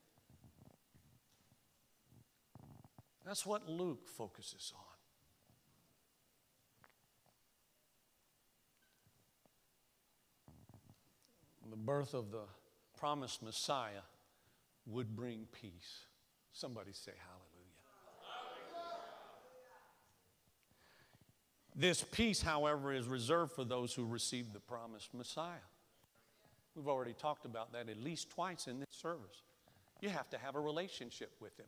That's 3.23 3.45
what 3.45 3.69
Luke 3.69 4.07
focuses 4.07 4.73
on. 4.75 4.81
The 11.69 11.75
birth 11.75 12.13
of 12.13 12.31
the 12.31 12.45
promised 12.97 13.43
Messiah 13.43 14.01
would 14.87 15.15
bring 15.15 15.47
peace. 15.51 16.05
Somebody 16.51 16.93
say 16.93 17.11
hallelujah. 17.19 17.47
This 21.75 22.03
peace, 22.03 22.41
however, 22.41 22.91
is 22.91 23.05
reserved 23.05 23.51
for 23.51 23.63
those 23.63 23.93
who 23.93 24.03
receive 24.03 24.51
the 24.51 24.59
promised 24.59 25.13
Messiah. 25.13 25.67
We've 26.75 26.87
already 26.87 27.13
talked 27.13 27.45
about 27.45 27.71
that 27.73 27.87
at 27.87 27.97
least 27.97 28.31
twice 28.31 28.67
in 28.67 28.79
this 28.79 28.89
service. 28.91 29.43
You 30.01 30.09
have 30.09 30.29
to 30.31 30.39
have 30.39 30.55
a 30.55 30.59
relationship 30.59 31.31
with 31.39 31.55
Him. 31.59 31.67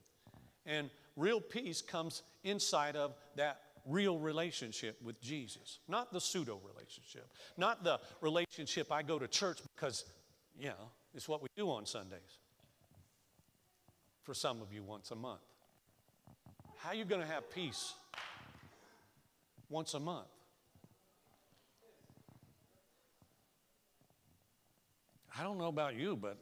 And 0.66 0.90
real 1.16 1.40
peace 1.40 1.82
comes 1.82 2.24
inside 2.44 2.96
of 2.96 3.14
that 3.36 3.62
real 3.86 4.18
relationship 4.18 5.00
with 5.04 5.22
Jesus, 5.22 5.80
not 5.88 6.12
the 6.12 6.22
pseudo 6.22 6.60
relationship, 6.68 7.32
not 7.58 7.84
the 7.84 8.00
relationship 8.22 8.92
I 8.92 9.04
go 9.04 9.20
to 9.20 9.28
church 9.28 9.60
because, 9.76 10.06
you 10.58 10.70
know, 10.70 10.92
it's 11.14 11.28
what 11.28 11.42
we 11.42 11.50
do 11.56 11.70
on 11.70 11.86
Sundays. 11.86 12.40
For 14.30 14.36
some 14.36 14.62
of 14.62 14.72
you, 14.72 14.84
once 14.84 15.10
a 15.10 15.16
month. 15.16 15.40
How 16.78 16.90
are 16.90 16.94
you 16.94 17.04
going 17.04 17.22
to 17.22 17.26
have 17.26 17.50
peace 17.50 17.96
once 19.70 19.96
a 19.96 20.00
month? 20.00 20.28
I 25.36 25.42
don't 25.42 25.58
know 25.58 25.70
about 25.70 25.96
you, 25.96 26.16
but 26.16 26.38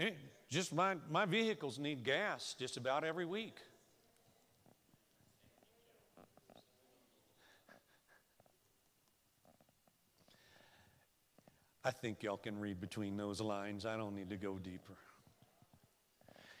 eh, 0.00 0.10
just 0.50 0.74
my, 0.74 0.96
my 1.08 1.26
vehicles 1.26 1.78
need 1.78 2.02
gas 2.02 2.56
just 2.58 2.76
about 2.76 3.04
every 3.04 3.24
week. 3.24 3.58
I 11.84 11.92
think 11.92 12.24
y'all 12.24 12.36
can 12.36 12.58
read 12.58 12.80
between 12.80 13.16
those 13.16 13.40
lines. 13.40 13.86
I 13.86 13.96
don't 13.96 14.16
need 14.16 14.30
to 14.30 14.36
go 14.36 14.58
deeper. 14.58 14.96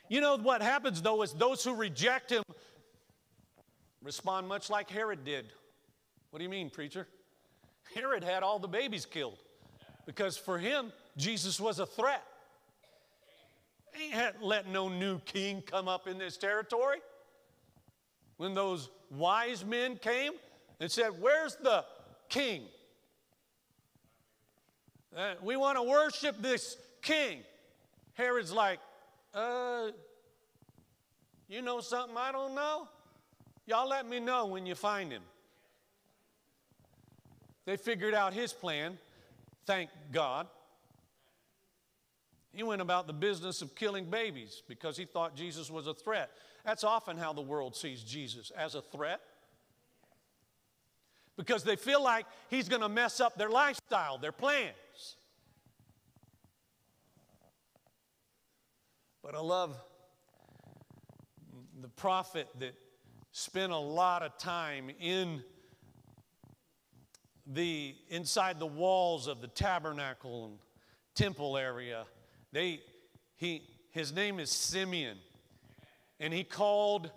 You 0.08 0.20
know 0.20 0.36
what 0.38 0.62
happens 0.62 1.02
though 1.02 1.22
is 1.22 1.32
those 1.32 1.62
who 1.62 1.74
reject 1.74 2.30
him 2.30 2.42
respond 4.02 4.48
much 4.48 4.70
like 4.70 4.88
Herod 4.90 5.24
did. 5.24 5.52
What 6.30 6.38
do 6.38 6.42
you 6.44 6.48
mean, 6.48 6.70
preacher? 6.70 7.06
Herod 7.94 8.22
had 8.22 8.42
all 8.42 8.58
the 8.58 8.68
babies 8.68 9.06
killed 9.06 9.38
because 10.06 10.36
for 10.36 10.58
him, 10.58 10.92
Jesus 11.16 11.60
was 11.60 11.78
a 11.78 11.86
threat. 11.86 12.24
He 13.92 14.10
hadn't 14.10 14.42
let 14.42 14.68
no 14.68 14.88
new 14.88 15.18
king 15.20 15.62
come 15.62 15.88
up 15.88 16.06
in 16.06 16.18
this 16.18 16.36
territory. 16.36 16.98
When 18.36 18.54
those 18.54 18.88
wise 19.10 19.64
men 19.64 19.96
came 19.96 20.32
and 20.80 20.90
said, 20.90 21.10
Where's 21.18 21.56
the 21.56 21.84
king? 22.28 22.62
Uh, 25.16 25.34
we 25.42 25.56
want 25.56 25.76
to 25.76 25.82
worship 25.82 26.40
this 26.40 26.76
king. 27.02 27.40
Herod's 28.14 28.52
like, 28.52 28.78
uh, 29.34 29.88
you 31.48 31.62
know 31.62 31.80
something 31.80 32.16
I 32.16 32.32
don't 32.32 32.54
know? 32.54 32.88
Y'all 33.66 33.88
let 33.88 34.08
me 34.08 34.20
know 34.20 34.46
when 34.46 34.66
you 34.66 34.74
find 34.74 35.10
him. 35.10 35.22
They 37.64 37.76
figured 37.76 38.14
out 38.14 38.32
his 38.32 38.52
plan, 38.52 38.96
thank 39.66 39.90
God. 40.10 40.46
He 42.52 42.62
went 42.62 42.80
about 42.80 43.06
the 43.06 43.12
business 43.12 43.60
of 43.60 43.74
killing 43.74 44.06
babies 44.06 44.62
because 44.66 44.96
he 44.96 45.04
thought 45.04 45.36
Jesus 45.36 45.70
was 45.70 45.86
a 45.86 45.94
threat. 45.94 46.30
That's 46.64 46.82
often 46.82 47.18
how 47.18 47.32
the 47.32 47.42
world 47.42 47.76
sees 47.76 48.02
Jesus 48.02 48.50
as 48.56 48.74
a 48.74 48.80
threat 48.80 49.20
because 51.36 51.62
they 51.62 51.76
feel 51.76 52.02
like 52.02 52.26
he's 52.50 52.68
going 52.68 52.82
to 52.82 52.88
mess 52.88 53.20
up 53.20 53.38
their 53.38 53.48
lifestyle, 53.48 54.18
their 54.18 54.32
plans. 54.32 55.16
But 59.22 59.34
I 59.34 59.40
love 59.40 59.76
the 61.80 61.88
prophet 61.88 62.48
that 62.58 62.74
spent 63.32 63.72
a 63.72 63.76
lot 63.76 64.22
of 64.22 64.36
time 64.38 64.90
in 65.00 65.42
the 67.46 67.94
inside 68.08 68.58
the 68.58 68.66
walls 68.66 69.26
of 69.26 69.40
the 69.40 69.48
tabernacle 69.48 70.46
and 70.46 70.58
temple 71.14 71.56
area. 71.56 72.04
They 72.52 72.80
he 73.36 73.62
his 73.90 74.12
name 74.12 74.38
is 74.38 74.50
Simeon. 74.50 75.18
And 76.20 76.32
he 76.32 76.44
called 76.44 77.10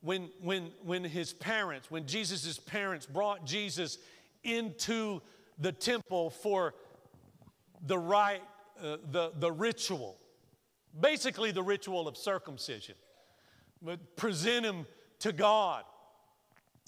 when, 0.00 0.28
when, 0.40 0.70
when 0.84 1.04
his 1.04 1.32
parents, 1.32 1.90
when 1.90 2.06
Jesus' 2.06 2.58
parents 2.58 3.06
brought 3.06 3.44
Jesus 3.44 3.98
into 4.44 5.20
the 5.58 5.72
temple 5.72 6.30
for 6.30 6.74
the 7.86 7.98
right, 7.98 8.42
uh, 8.80 8.98
the, 9.10 9.32
the 9.38 9.50
ritual, 9.50 10.16
basically 11.00 11.50
the 11.50 11.62
ritual 11.62 12.06
of 12.06 12.16
circumcision, 12.16 12.94
but 13.86 14.16
present 14.16 14.66
him 14.66 14.86
to 15.20 15.32
God. 15.32 15.84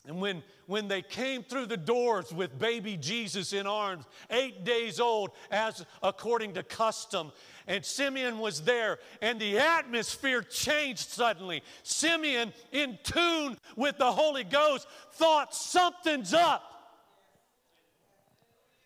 And 0.07 0.21
when, 0.21 0.43
when 0.67 0.89
they 0.89 1.03
came 1.03 1.43
through 1.43 1.67
the 1.67 1.77
doors 1.77 2.33
with 2.33 2.59
baby 2.59 2.97
Jesus 2.97 3.53
in 3.53 3.67
arms, 3.67 4.05
eight 4.31 4.65
days 4.65 5.01
old, 5.01 5.31
as 5.51 5.85
according 6.03 6.55
to 6.55 6.63
custom, 6.63 7.31
and 7.67 7.85
Simeon 7.85 8.39
was 8.39 8.63
there, 8.63 8.99
and 9.21 9.39
the 9.39 9.59
atmosphere 9.59 10.41
changed 10.43 11.11
suddenly. 11.11 11.63
Simeon, 11.83 12.55
in 12.73 12.99
tune 13.03 13.59
with 13.77 13.99
the 13.99 14.11
Holy 14.11 14.45
Ghost, 14.45 14.87
thought 15.13 15.55
something's 15.55 16.33
up. 16.33 16.78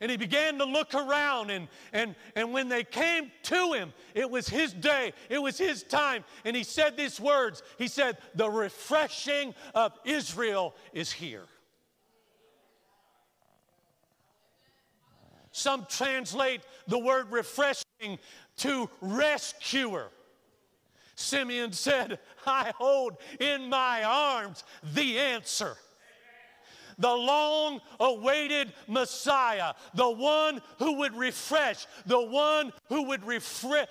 And 0.02 0.10
he 0.10 0.16
began 0.16 0.58
to 0.58 0.64
look 0.64 0.94
around, 0.94 1.50
and, 1.50 1.68
and, 1.92 2.16
and 2.34 2.52
when 2.52 2.68
they 2.68 2.82
came 2.82 3.30
to 3.44 3.72
him, 3.72 3.92
it 4.16 4.28
was 4.28 4.48
his 4.48 4.72
day, 4.72 5.12
it 5.30 5.40
was 5.40 5.56
his 5.56 5.84
time. 5.84 6.24
And 6.44 6.56
he 6.56 6.64
said 6.64 6.96
these 6.96 7.20
words 7.20 7.62
He 7.78 7.86
said, 7.86 8.18
The 8.34 8.50
refreshing 8.50 9.54
of 9.76 9.92
Israel 10.04 10.74
is 10.92 11.12
here. 11.12 11.44
Some 15.52 15.86
translate 15.88 16.62
the 16.88 16.98
word 16.98 17.30
refreshing 17.30 18.18
to 18.56 18.90
rescuer. 19.00 20.08
Simeon 21.14 21.70
said, 21.70 22.18
I 22.44 22.72
hold 22.76 23.18
in 23.38 23.68
my 23.68 24.02
arms 24.02 24.64
the 24.82 25.20
answer. 25.20 25.76
The 27.02 27.12
long 27.12 27.80
awaited 27.98 28.72
Messiah, 28.86 29.74
the 29.92 30.08
one 30.08 30.62
who 30.78 30.98
would 30.98 31.16
refresh, 31.16 31.84
the 32.06 32.20
one 32.20 32.72
who 32.88 33.02
would, 33.08 33.22
refre- 33.22 33.88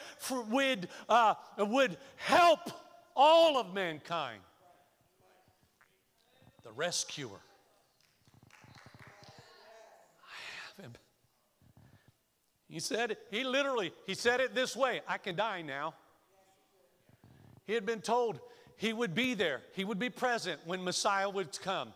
would, 0.47 0.87
uh, 1.09 1.33
would 1.57 1.97
help 2.15 2.71
all 3.13 3.57
of 3.57 3.73
mankind, 3.73 4.39
the 6.63 6.71
rescuer. 6.71 7.41
He 12.69 12.79
said, 12.79 13.17
he 13.29 13.43
literally, 13.43 13.91
he 14.07 14.13
said 14.13 14.39
it 14.39 14.55
this 14.55 14.73
way 14.73 15.01
I 15.05 15.17
can 15.17 15.35
die 15.35 15.63
now. 15.63 15.95
He 17.65 17.73
had 17.73 17.85
been 17.85 17.99
told 17.99 18.39
he 18.77 18.93
would 18.93 19.13
be 19.13 19.33
there, 19.33 19.63
he 19.73 19.83
would 19.83 19.99
be 19.99 20.09
present 20.09 20.61
when 20.63 20.81
Messiah 20.81 21.29
would 21.29 21.59
come. 21.61 21.91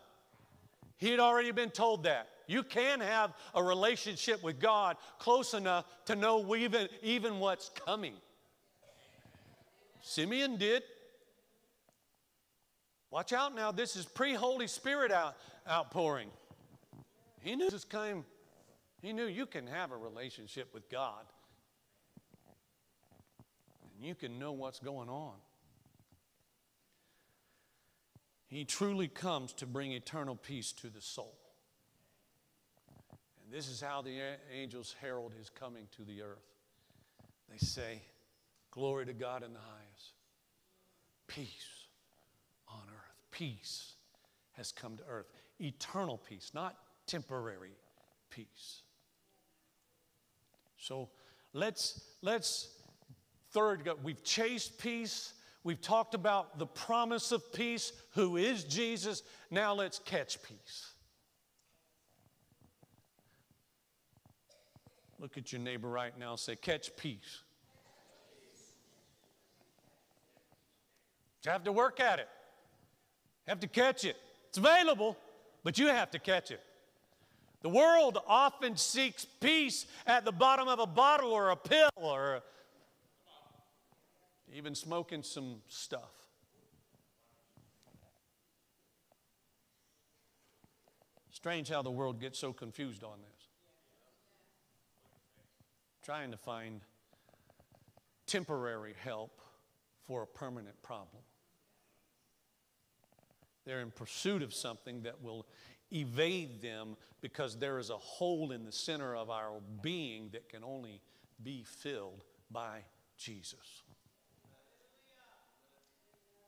He 0.98 1.12
had 1.12 1.20
already 1.20 1.52
been 1.52 1.72
told 1.72 2.04
that. 2.04 2.30
You 2.48 2.64
can 2.64 3.00
have 3.00 3.34
a 3.54 3.64
relationship 3.64 4.44
with 4.44 4.60
God 4.60 4.98
close 5.20 5.54
enough 5.54 5.86
to 6.06 6.16
know 6.16 6.56
even, 6.56 6.88
even 7.02 7.40
what's 7.40 7.70
coming. 7.70 8.14
Simeon 10.02 10.58
did. 10.58 10.84
Watch 13.10 13.34
out 13.34 13.56
now, 13.56 13.72
this 13.72 13.96
is 13.96 14.06
pre 14.06 14.34
Holy 14.34 14.68
Spirit 14.68 15.12
out, 15.12 15.36
outpouring. 15.70 16.30
He 17.42 17.56
knew 17.56 17.70
this 17.70 17.86
came 17.86 18.26
he 19.06 19.14
knew 19.14 19.28
you 19.28 19.46
can 19.46 19.68
have 19.68 19.92
a 19.92 19.98
relationship 19.98 20.74
with 20.74 20.90
God 20.90 21.24
and 23.96 24.04
you 24.04 24.16
can 24.16 24.40
know 24.40 24.52
what's 24.52 24.80
going 24.80 25.10
on. 25.10 25.34
He 28.56 28.64
truly 28.64 29.10
comes 29.10 29.52
to 29.56 29.66
bring 29.66 29.92
eternal 29.92 30.38
peace 30.38 30.72
to 30.72 30.88
the 30.88 31.02
soul. 31.02 31.36
And 33.44 33.52
this 33.52 33.68
is 33.68 33.82
how 33.82 34.02
the 34.02 34.18
angels 34.50 34.96
herald 35.02 35.34
his 35.38 35.50
coming 35.50 35.90
to 35.98 36.04
the 36.04 36.22
earth. 36.22 36.54
They 37.52 37.58
say, 37.58 38.02
Glory 38.72 39.08
to 39.08 39.14
God 39.14 39.44
in 39.44 39.52
the 39.52 39.60
highest, 39.60 40.14
peace 41.28 41.68
on 42.70 42.84
earth. 42.88 43.16
Peace 43.30 43.96
has 44.54 44.72
come 44.72 44.96
to 44.96 45.04
earth. 45.10 45.28
Eternal 45.60 46.18
peace, 46.18 46.52
not 46.54 46.78
temporary 47.08 47.76
peace. 48.30 48.84
So 50.78 51.10
let's, 51.52 52.06
let's 52.22 52.70
third, 53.52 53.90
we've 54.02 54.24
chased 54.24 54.78
peace. 54.78 55.34
We've 55.66 55.82
talked 55.82 56.14
about 56.14 56.60
the 56.60 56.68
promise 56.68 57.32
of 57.32 57.52
peace, 57.52 57.92
who 58.12 58.38
is 58.38 58.64
Jesus. 58.66 59.24
Now 59.50 59.74
let's 59.74 59.98
catch 59.98 60.38
peace. 60.44 60.94
Look 65.20 65.40
at 65.40 65.52
your 65.52 65.60
neighbor 65.60 65.90
right 65.90 66.16
now 66.20 66.36
say, 66.36 66.56
Catch 66.56 66.96
peace. 66.96 67.42
You 71.44 71.52
have 71.52 71.64
to 71.64 71.72
work 71.72 72.00
at 72.00 72.20
it, 72.20 72.28
you 73.48 73.52
have 73.52 73.60
to 73.62 73.68
catch 73.68 74.06
it. 74.06 74.18
It's 74.50 74.60
available, 74.60 75.18
but 75.64 75.80
you 75.80 75.88
have 75.88 76.12
to 76.12 76.20
catch 76.20 76.52
it. 76.52 76.62
The 77.64 77.70
world 77.70 78.20
often 78.28 78.78
seeks 78.78 79.26
peace 79.26 79.88
at 80.06 80.26
the 80.26 80.32
bottom 80.32 80.68
of 80.68 80.78
a 80.78 80.86
bottle 80.86 81.32
or 81.32 81.50
a 81.50 81.56
pill 81.56 81.90
or 81.96 82.44
even 84.56 84.74
smoking 84.74 85.22
some 85.22 85.58
stuff. 85.68 86.14
Strange 91.30 91.68
how 91.68 91.82
the 91.82 91.92
world 91.92 92.22
gets 92.22 92.40
so 92.40 92.54
confused 92.54 93.04
on 93.04 93.20
this. 93.20 93.48
Trying 96.04 96.32
to 96.32 96.38
find 96.38 96.80
temporary 98.28 98.96
help 99.04 99.42
for 100.08 100.24
a 100.24 100.28
permanent 100.28 100.82
problem. 100.82 101.22
They're 103.66 103.82
in 103.82 103.92
pursuit 103.92 104.42
of 104.42 104.54
something 104.54 105.02
that 105.02 105.22
will 105.22 105.46
evade 105.92 106.62
them 106.62 106.96
because 107.20 107.58
there 107.58 107.78
is 107.78 107.90
a 107.90 107.98
hole 107.98 108.52
in 108.52 108.64
the 108.64 108.72
center 108.72 109.16
of 109.16 109.30
our 109.30 109.60
being 109.82 110.30
that 110.32 110.48
can 110.48 110.64
only 110.64 111.02
be 111.44 111.64
filled 111.64 112.24
by 112.50 112.80
Jesus. 113.18 113.84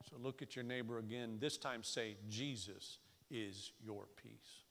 So 0.09 0.15
look 0.21 0.41
at 0.41 0.55
your 0.55 0.63
neighbor 0.63 0.99
again. 0.99 1.37
This 1.39 1.57
time 1.57 1.83
say, 1.83 2.15
Jesus 2.29 2.99
is 3.29 3.71
your 3.83 4.05
peace. 4.15 4.63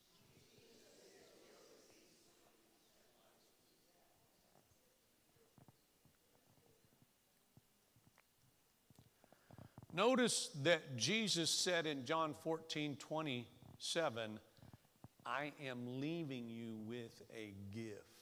Notice 9.92 10.50
that 10.62 10.96
Jesus 10.98 11.50
said 11.50 11.86
in 11.86 12.04
John 12.04 12.34
14 12.42 12.96
27, 12.96 14.38
I 15.24 15.52
am 15.64 16.00
leaving 16.00 16.48
you 16.48 16.76
with 16.86 17.22
a 17.34 17.54
gift. 17.74 18.15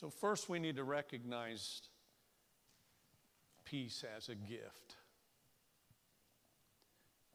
So, 0.00 0.08
first, 0.08 0.48
we 0.48 0.58
need 0.58 0.76
to 0.76 0.84
recognize 0.84 1.82
peace 3.66 4.02
as 4.16 4.30
a 4.30 4.34
gift. 4.34 4.96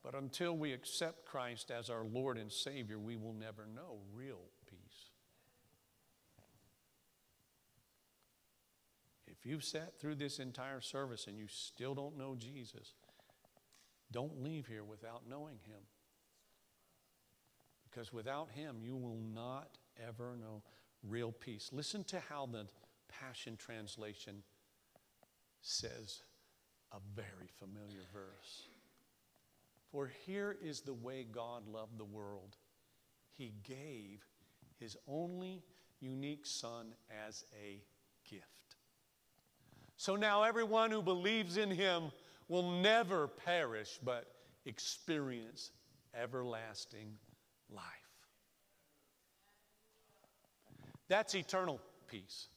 But 0.04 0.16
until 0.16 0.58
we 0.58 0.74
accept 0.74 1.28
Christ 1.28 1.70
as 1.70 1.92
our 1.92 2.04
Lord 2.04 2.40
and 2.40 2.52
Savior, 2.52 2.98
we 2.98 3.18
will 3.18 3.34
never 3.34 3.68
know 3.68 4.00
real 4.16 4.40
peace. 4.68 5.12
If 9.28 9.46
you've 9.46 9.64
sat 9.64 10.00
through 10.00 10.16
this 10.16 10.40
entire 10.40 10.82
service 10.82 11.28
and 11.28 11.38
you 11.38 11.46
still 11.48 11.94
don't 11.94 12.18
know 12.18 12.36
Jesus, 12.36 12.96
don't 14.12 14.42
leave 14.42 14.66
here 14.66 14.84
without 14.84 15.22
knowing 15.30 15.60
Him. 15.68 15.82
Because 17.88 18.12
without 18.12 18.50
Him, 18.50 18.78
you 18.82 18.96
will 18.96 19.20
not 19.36 19.78
ever 20.04 20.36
know 20.36 20.64
real 21.08 21.32
peace. 21.32 21.70
Listen 21.72 22.04
to 22.06 22.20
how 22.30 22.46
the 22.46 22.66
Passion 23.08 23.58
Translation 23.58 24.44
says 25.62 26.22
a 26.92 26.98
very 27.16 27.50
familiar 27.60 28.06
verse. 28.14 28.68
For 29.92 30.12
here 30.26 30.58
is 30.62 30.82
the 30.82 30.94
way 30.94 31.26
God 31.30 31.68
loved 31.68 31.98
the 31.98 32.06
world. 32.06 32.58
He 33.38 33.54
gave 33.64 34.26
His 34.80 34.98
only 35.08 35.64
unique 36.00 36.46
Son 36.46 36.94
as 37.28 37.46
a 37.58 37.82
gift 38.30 38.66
so 39.98 40.16
now 40.16 40.44
everyone 40.44 40.92
who 40.92 41.02
believes 41.02 41.58
in 41.58 41.72
him 41.72 42.12
will 42.48 42.70
never 42.80 43.28
perish, 43.28 44.00
but 44.04 44.26
experience 44.66 45.72
everlasting 46.14 47.18
life. 47.70 47.84
That's 51.08 51.36
eternal 51.36 51.80
peace. 52.08 52.48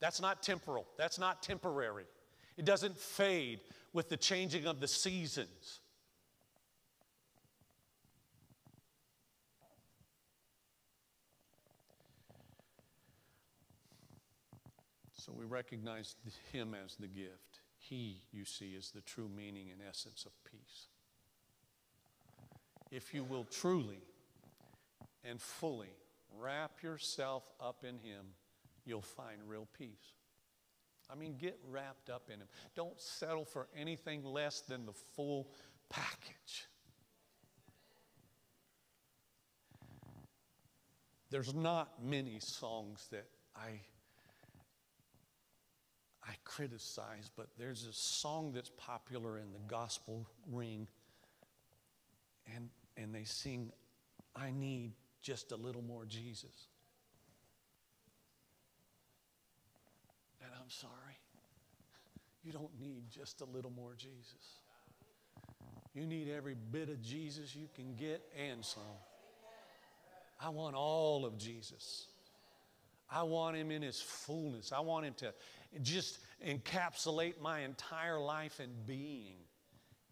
That's 0.00 0.20
not 0.20 0.42
temporal. 0.42 0.86
That's 0.98 1.18
not 1.18 1.42
temporary. 1.42 2.04
It 2.56 2.64
doesn't 2.64 2.98
fade 2.98 3.60
with 3.92 4.08
the 4.08 4.16
changing 4.16 4.66
of 4.66 4.80
the 4.80 4.88
seasons. 4.88 5.80
So 15.16 15.32
we 15.32 15.46
recognize 15.46 16.16
Him 16.52 16.74
as 16.84 16.96
the 16.96 17.06
gift. 17.06 17.60
He, 17.78 18.20
you 18.30 18.44
see, 18.44 18.74
is 18.74 18.90
the 18.90 19.00
true 19.00 19.28
meaning 19.34 19.68
and 19.72 19.80
essence 19.88 20.26
of 20.26 20.32
peace. 20.44 20.88
If 22.90 23.14
you 23.14 23.24
will 23.24 23.44
truly 23.44 24.02
and 25.24 25.40
fully 25.40 25.94
wrap 26.38 26.82
yourself 26.82 27.50
up 27.60 27.84
in 27.84 27.98
Him, 27.98 28.26
you'll 28.84 29.02
find 29.02 29.38
real 29.46 29.68
peace. 29.76 30.14
I 31.10 31.14
mean, 31.14 31.36
get 31.36 31.58
wrapped 31.68 32.10
up 32.10 32.30
in 32.32 32.40
Him. 32.40 32.48
Don't 32.74 33.00
settle 33.00 33.44
for 33.44 33.68
anything 33.76 34.24
less 34.24 34.60
than 34.60 34.86
the 34.86 34.92
full 34.92 35.50
package. 35.88 36.68
There's 41.30 41.54
not 41.54 42.02
many 42.02 42.38
songs 42.40 43.08
that 43.10 43.26
I 43.56 43.80
I 46.26 46.32
criticize, 46.44 47.30
but 47.36 47.48
there's 47.58 47.84
a 47.84 47.92
song 47.92 48.52
that's 48.52 48.70
popular 48.78 49.38
in 49.38 49.52
the 49.52 49.58
gospel 49.68 50.26
ring, 50.50 50.88
and, 52.54 52.70
and 52.96 53.14
they 53.14 53.24
sing, 53.24 53.70
I 54.34 54.50
need 54.50 54.92
just 55.24 55.52
a 55.52 55.56
little 55.56 55.82
more 55.82 56.04
Jesus. 56.04 56.68
And 60.42 60.50
I'm 60.60 60.68
sorry, 60.68 61.18
you 62.44 62.52
don't 62.52 62.78
need 62.78 63.04
just 63.10 63.40
a 63.40 63.46
little 63.46 63.72
more 63.72 63.94
Jesus. 63.96 64.60
You 65.94 66.06
need 66.06 66.28
every 66.28 66.54
bit 66.54 66.90
of 66.90 67.00
Jesus 67.02 67.56
you 67.56 67.68
can 67.74 67.94
get 67.94 68.22
and 68.38 68.62
some. 68.62 68.82
I 70.38 70.50
want 70.50 70.76
all 70.76 71.24
of 71.24 71.38
Jesus. 71.38 72.06
I 73.10 73.22
want 73.22 73.56
him 73.56 73.70
in 73.70 73.80
his 73.80 74.02
fullness. 74.02 74.72
I 74.72 74.80
want 74.80 75.06
him 75.06 75.14
to 75.18 75.32
just 75.80 76.18
encapsulate 76.46 77.40
my 77.40 77.60
entire 77.60 78.20
life 78.20 78.60
and 78.60 78.86
being. 78.86 79.36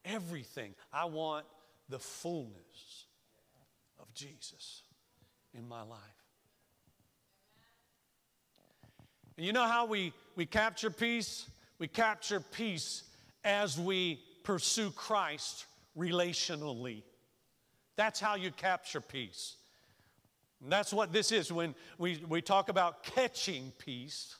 Everything. 0.07 0.75
I 0.91 1.05
want 1.05 1.45
the 1.91 1.99
fullness 1.99 3.05
of 4.01 4.13
Jesus 4.15 4.83
in 5.57 5.69
my 5.69 5.83
life. 5.83 5.99
And 9.37 9.47
you 9.47 9.53
know 9.53 9.67
how 9.67 9.87
we, 9.87 10.13
we 10.37 10.47
capture 10.47 10.91
peace? 10.91 11.47
We 11.79 11.89
capture 11.89 12.41
peace 12.41 13.05
as 13.45 13.79
we 13.79 14.21
pursue 14.45 14.91
Christ 14.91 15.67
relationally. 15.97 17.03
That's 17.97 18.21
how 18.21 18.37
you 18.37 18.51
capture 18.51 19.01
peace. 19.01 19.57
And 20.63 20.71
that's 20.71 20.93
what 20.93 21.13
this 21.13 21.33
is 21.33 21.53
when 21.53 21.75
we, 21.99 22.23
we 22.29 22.41
talk 22.41 22.69
about 22.69 23.03
catching 23.03 23.73
peace. 23.79 24.37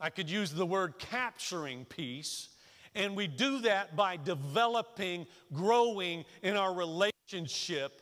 I 0.00 0.10
could 0.10 0.30
use 0.30 0.52
the 0.52 0.66
word 0.66 0.98
capturing 0.98 1.84
peace. 1.86 2.48
And 2.94 3.16
we 3.16 3.26
do 3.26 3.60
that 3.60 3.96
by 3.96 4.16
developing, 4.16 5.26
growing 5.52 6.24
in 6.42 6.56
our 6.56 6.72
relationship 6.72 8.00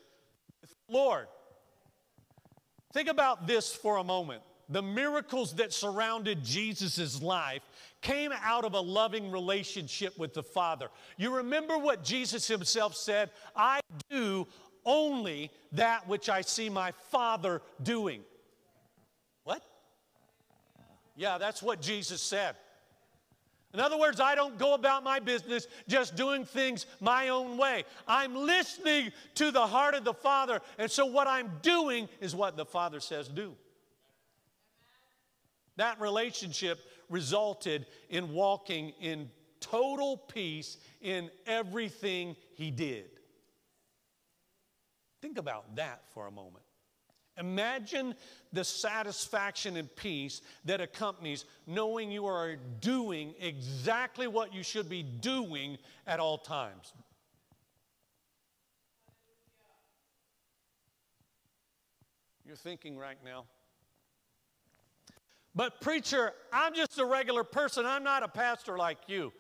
with 0.61 0.71
the 0.71 0.95
Lord. 0.95 1.27
Think 2.95 3.11
about 3.11 3.47
this 3.47 3.75
for 3.75 3.99
a 3.99 4.05
moment. 4.05 4.43
the 4.69 4.83
miracles 4.83 5.55
that 5.55 5.73
surrounded 5.73 6.43
Jesus' 6.43 7.21
life 7.21 7.63
came 8.01 8.33
out 8.43 8.65
of 8.65 8.75
a 8.75 8.81
loving 8.81 9.31
relationship 9.31 10.19
with 10.19 10.35
the 10.35 10.43
Father. 10.43 10.89
You 11.17 11.37
remember 11.37 11.79
what 11.79 12.03
Jesus 12.03 12.47
himself 12.47 12.95
said 12.95 13.31
I 13.55 13.81
do 14.11 14.47
only 14.85 15.51
that 15.73 16.07
which 16.09 16.29
I 16.29 16.43
see 16.43 16.69
my 16.69 16.93
Father 17.11 17.63
doing. 17.83 18.23
What? 19.45 19.63
Yeah, 21.17 21.39
that's 21.39 21.63
what 21.63 21.81
Jesus 21.81 22.21
said. 22.21 22.57
In 23.75 23.81
other 23.81 23.99
words, 23.99 24.21
I 24.21 24.37
don't 24.37 24.57
go 24.57 24.75
about 24.75 25.03
my 25.03 25.19
business 25.19 25.67
just 25.89 26.15
doing 26.15 26.45
things 26.45 26.87
my 27.01 27.29
own 27.31 27.57
way. 27.57 27.83
I'm 28.07 28.37
listening 28.37 29.11
to 29.35 29.51
the 29.51 29.67
heart 29.67 29.97
of 29.97 30.05
the 30.05 30.15
Father, 30.15 30.61
and 30.79 30.89
so 30.89 31.05
what 31.05 31.27
I'm 31.27 31.51
doing 31.61 32.09
is 32.21 32.37
what 32.37 32.57
the 32.57 32.65
Father 32.65 33.01
says 33.01 33.27
do. 33.27 33.57
That 35.77 36.01
relationship 36.01 36.79
resulted 37.11 37.87
in 38.09 38.33
walking 38.33 38.93
in 39.01 39.29
total 39.59 40.19
peace 40.19 40.77
in 41.01 41.29
everything 41.45 42.37
he 42.55 42.71
did. 42.71 43.07
Think 45.21 45.37
about 45.37 45.75
that 45.75 46.03
for 46.13 46.29
a 46.29 46.31
moment. 46.31 46.65
Imagine 47.37 48.15
the 48.55 48.65
satisfaction 48.65 49.77
and 49.77 49.95
peace 49.97 50.41
that 50.65 50.81
accompanies 50.81 51.45
knowing 51.67 52.11
you 52.11 52.27
are 52.27 52.57
doing 52.81 53.35
exactly 53.41 54.27
what 54.27 54.55
you 54.55 54.63
should 54.63 54.89
be 54.89 55.03
doing 55.03 55.77
at 56.07 56.21
all 56.21 56.39
times. 56.39 56.93
You're 62.47 62.57
thinking 62.57 62.97
right 62.97 63.19
now, 63.25 63.45
but, 65.55 65.81
preacher, 65.81 66.33
I'm 66.53 66.75
just 66.75 66.99
a 66.99 67.05
regular 67.05 67.45
person. 67.45 67.87
I'm 67.87 68.03
not 68.03 68.25
a 68.25 68.29
pastor 68.29 68.77
like 68.77 68.99
you. 69.07 69.33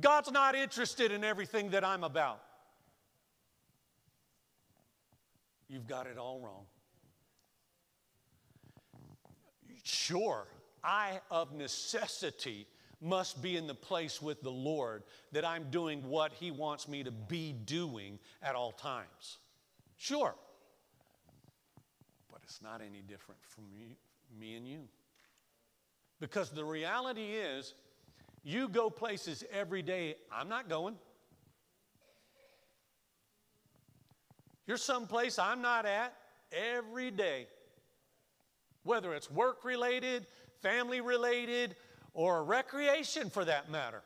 God's 0.00 0.30
not 0.30 0.54
interested 0.54 1.12
in 1.12 1.22
everything 1.22 1.70
that 1.70 1.84
I'm 1.84 2.02
about. 2.02 2.40
You've 5.68 5.86
got 5.86 6.06
it 6.06 6.16
all 6.16 6.40
wrong. 6.40 6.64
Sure, 9.82 10.46
I 10.82 11.20
of 11.30 11.52
necessity 11.54 12.66
must 13.00 13.40
be 13.40 13.56
in 13.56 13.66
the 13.66 13.74
place 13.74 14.20
with 14.20 14.42
the 14.42 14.50
Lord 14.50 15.04
that 15.32 15.44
I'm 15.44 15.70
doing 15.70 16.02
what 16.08 16.32
He 16.32 16.50
wants 16.50 16.86
me 16.86 17.02
to 17.02 17.10
be 17.10 17.52
doing 17.52 18.18
at 18.42 18.54
all 18.54 18.72
times. 18.72 19.38
Sure. 19.96 20.34
But 22.30 22.40
it's 22.44 22.60
not 22.62 22.80
any 22.80 23.00
different 23.06 23.40
from 23.42 23.64
me, 24.38 24.56
and 24.56 24.68
you. 24.68 24.88
Because 26.20 26.50
the 26.50 26.64
reality 26.64 27.32
is, 27.34 27.74
you 28.42 28.68
go 28.68 28.90
places 28.90 29.44
every 29.50 29.82
day, 29.82 30.16
I'm 30.32 30.48
not 30.48 30.68
going. 30.68 30.96
You're 34.66 34.76
someplace 34.76 35.38
I'm 35.38 35.62
not 35.62 35.86
at 35.86 36.14
every 36.52 37.10
day. 37.10 37.48
Whether 38.82 39.14
it's 39.14 39.30
work 39.30 39.64
related, 39.64 40.26
family 40.62 41.00
related, 41.00 41.76
or 42.14 42.44
recreation 42.44 43.30
for 43.30 43.44
that 43.44 43.70
matter. 43.70 44.02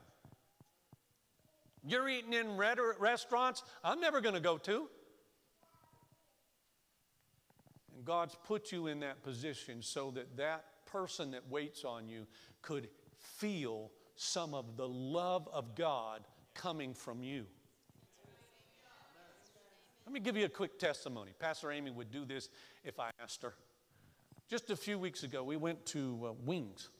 You're 1.87 2.09
eating 2.09 2.33
in 2.33 2.57
restaurants 2.57 3.63
I'm 3.83 4.01
never 4.01 4.21
going 4.21 4.35
to 4.35 4.41
go 4.41 4.57
to. 4.59 4.89
And 7.95 8.05
God's 8.05 8.37
put 8.47 8.73
you 8.73 8.87
in 8.87 9.01
that 9.01 9.23
position 9.23 9.83
so 9.83 10.11
that 10.13 10.37
that 10.37 10.65
person 10.87 11.31
that 11.33 11.49
waits 11.51 11.85
on 11.85 12.09
you 12.09 12.27
could 12.63 12.89
feel 13.19 13.91
some 14.17 14.55
of 14.55 14.77
the 14.77 14.89
love 14.89 15.49
of 15.53 15.75
God 15.75 16.23
coming 16.55 16.95
from 16.95 17.23
you. 17.23 17.47
Let 20.07 20.13
me 20.13 20.21
give 20.21 20.37
you 20.37 20.45
a 20.45 20.51
quick 20.51 20.79
testimony. 20.79 21.33
Pastor 21.39 21.73
Amy 21.73 21.91
would 21.91 22.11
do 22.11 22.25
this 22.25 22.49
if 22.85 23.01
I 23.01 23.11
asked 23.23 23.43
her. 23.43 23.55
Just 24.49 24.71
a 24.71 24.77
few 24.77 24.99
weeks 24.99 25.23
ago, 25.23 25.43
we 25.43 25.57
went 25.57 25.87
to 25.87 26.21
uh, 26.29 26.33
Wings. 26.45 26.91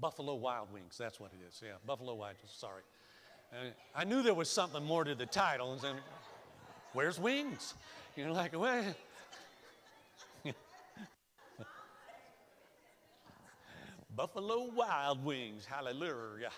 Buffalo 0.00 0.34
Wild 0.34 0.72
Wings, 0.72 0.96
that's 0.98 1.20
what 1.20 1.32
it 1.32 1.38
is. 1.46 1.60
Yeah, 1.64 1.72
Buffalo 1.86 2.14
Wild, 2.14 2.36
Wings, 2.42 2.54
sorry. 2.56 2.82
And 3.52 3.72
I 3.94 4.04
knew 4.04 4.22
there 4.22 4.34
was 4.34 4.50
something 4.50 4.84
more 4.84 5.04
to 5.04 5.14
the 5.14 5.26
title. 5.26 5.72
And 5.72 5.80
then, 5.80 5.96
where's 6.92 7.18
Wings? 7.18 7.74
You're 8.16 8.30
like, 8.30 8.58
well, 8.58 8.84
Buffalo 14.14 14.70
Wild 14.74 15.24
Wings. 15.24 15.64
Hallelujah. 15.64 16.50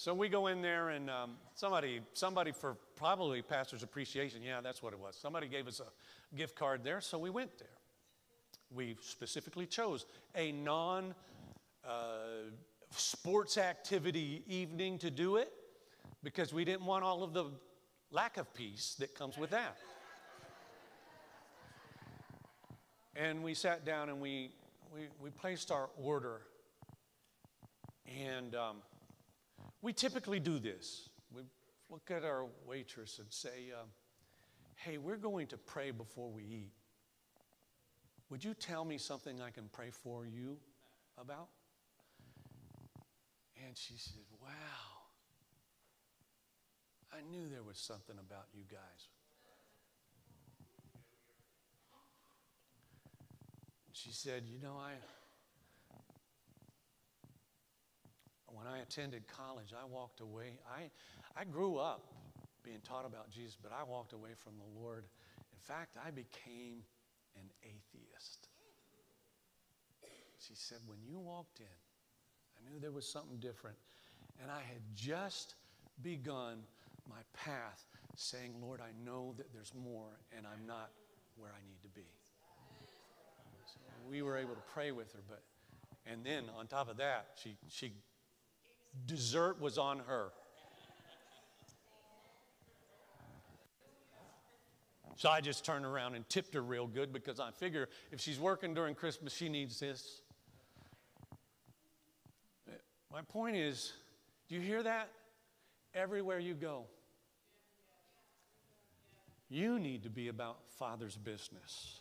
So 0.00 0.14
we 0.14 0.30
go 0.30 0.46
in 0.46 0.62
there, 0.62 0.88
and 0.88 1.10
um, 1.10 1.32
somebody, 1.54 2.00
somebody 2.14 2.52
for 2.52 2.78
probably 2.96 3.42
pastor's 3.42 3.82
appreciation, 3.82 4.42
yeah, 4.42 4.62
that's 4.62 4.82
what 4.82 4.94
it 4.94 4.98
was. 4.98 5.14
Somebody 5.14 5.46
gave 5.46 5.68
us 5.68 5.78
a 5.78 6.34
gift 6.34 6.56
card 6.56 6.82
there, 6.82 7.02
so 7.02 7.18
we 7.18 7.28
went 7.28 7.58
there. 7.58 7.68
We 8.74 8.96
specifically 9.02 9.66
chose 9.66 10.06
a 10.34 10.52
non 10.52 11.14
uh, 11.86 12.48
sports 12.92 13.58
activity 13.58 14.42
evening 14.48 14.96
to 15.00 15.10
do 15.10 15.36
it 15.36 15.52
because 16.22 16.50
we 16.50 16.64
didn't 16.64 16.86
want 16.86 17.04
all 17.04 17.22
of 17.22 17.34
the 17.34 17.50
lack 18.10 18.38
of 18.38 18.54
peace 18.54 18.96
that 19.00 19.14
comes 19.14 19.36
with 19.36 19.50
that. 19.50 19.76
And 23.14 23.44
we 23.44 23.52
sat 23.52 23.84
down 23.84 24.08
and 24.08 24.18
we, 24.18 24.52
we, 24.94 25.08
we 25.22 25.28
placed 25.28 25.70
our 25.70 25.90
order. 26.02 26.40
And 28.18 28.54
um, 28.54 28.76
we 29.82 29.92
typically 29.92 30.40
do 30.40 30.58
this. 30.58 31.08
We 31.34 31.42
look 31.88 32.10
at 32.10 32.24
our 32.24 32.46
waitress 32.66 33.18
and 33.18 33.28
say, 33.30 33.72
um, 33.80 33.88
Hey, 34.76 34.96
we're 34.96 35.16
going 35.18 35.46
to 35.48 35.58
pray 35.58 35.90
before 35.90 36.30
we 36.30 36.42
eat. 36.42 36.72
Would 38.30 38.42
you 38.42 38.54
tell 38.54 38.84
me 38.84 38.96
something 38.96 39.40
I 39.42 39.50
can 39.50 39.68
pray 39.72 39.90
for 39.90 40.24
you 40.24 40.56
about? 41.18 41.48
And 43.66 43.76
she 43.76 43.94
said, 43.96 44.22
Wow, 44.40 44.48
I 47.12 47.18
knew 47.30 47.48
there 47.48 47.62
was 47.62 47.78
something 47.78 48.16
about 48.18 48.46
you 48.54 48.64
guys. 48.70 49.08
She 53.92 54.12
said, 54.12 54.44
You 54.46 54.58
know, 54.62 54.76
I. 54.78 54.92
When 58.60 58.72
I 58.72 58.80
attended 58.80 59.22
college, 59.26 59.72
I 59.72 59.86
walked 59.86 60.20
away. 60.20 60.58
I, 60.68 60.90
I 61.40 61.44
grew 61.44 61.78
up 61.78 62.04
being 62.62 62.80
taught 62.86 63.06
about 63.06 63.30
Jesus, 63.30 63.56
but 63.60 63.72
I 63.72 63.82
walked 63.84 64.12
away 64.12 64.30
from 64.36 64.52
the 64.58 64.80
Lord. 64.80 65.04
In 65.52 65.58
fact, 65.58 65.96
I 66.04 66.10
became 66.10 66.82
an 67.36 67.48
atheist. 67.62 68.48
She 70.38 70.54
said, 70.54 70.78
When 70.86 70.98
you 71.08 71.18
walked 71.18 71.60
in, 71.60 71.66
I 71.66 72.70
knew 72.70 72.78
there 72.80 72.92
was 72.92 73.06
something 73.06 73.38
different. 73.38 73.76
And 74.42 74.50
I 74.50 74.60
had 74.60 74.82
just 74.94 75.54
begun 76.02 76.58
my 77.08 77.22
path 77.32 77.86
saying, 78.16 78.54
Lord, 78.60 78.80
I 78.80 78.92
know 79.04 79.34
that 79.38 79.52
there's 79.54 79.72
more, 79.74 80.20
and 80.36 80.46
I'm 80.46 80.66
not 80.66 80.90
where 81.36 81.50
I 81.50 81.60
need 81.66 81.80
to 81.82 81.88
be 81.88 82.06
we 84.10 84.22
were 84.22 84.36
able 84.36 84.54
to 84.54 84.62
pray 84.72 84.90
with 84.90 85.12
her. 85.12 85.20
But 85.28 85.42
and 86.06 86.24
then 86.24 86.44
on 86.58 86.66
top 86.66 86.90
of 86.90 86.96
that, 86.98 87.28
she 87.36 87.56
she 87.68 87.92
dessert 89.06 89.60
was 89.60 89.78
on 89.78 90.00
her. 90.00 90.30
So 95.16 95.28
I 95.28 95.42
just 95.42 95.66
turned 95.66 95.84
around 95.84 96.14
and 96.14 96.26
tipped 96.30 96.54
her 96.54 96.62
real 96.62 96.86
good 96.86 97.12
because 97.12 97.40
I 97.40 97.50
figure 97.50 97.90
if 98.10 98.20
she's 98.20 98.40
working 98.40 98.72
during 98.72 98.94
Christmas, 98.94 99.34
she 99.34 99.50
needs 99.50 99.78
this. 99.78 100.22
My 103.12 103.20
point 103.22 103.56
is, 103.56 103.92
do 104.48 104.54
you 104.54 104.62
hear 104.62 104.82
that? 104.82 105.10
Everywhere 105.94 106.38
you 106.38 106.54
go, 106.54 106.84
you 109.50 109.78
need 109.78 110.04
to 110.04 110.08
be 110.08 110.28
about 110.28 110.58
Father's 110.78 111.16
business. 111.16 112.00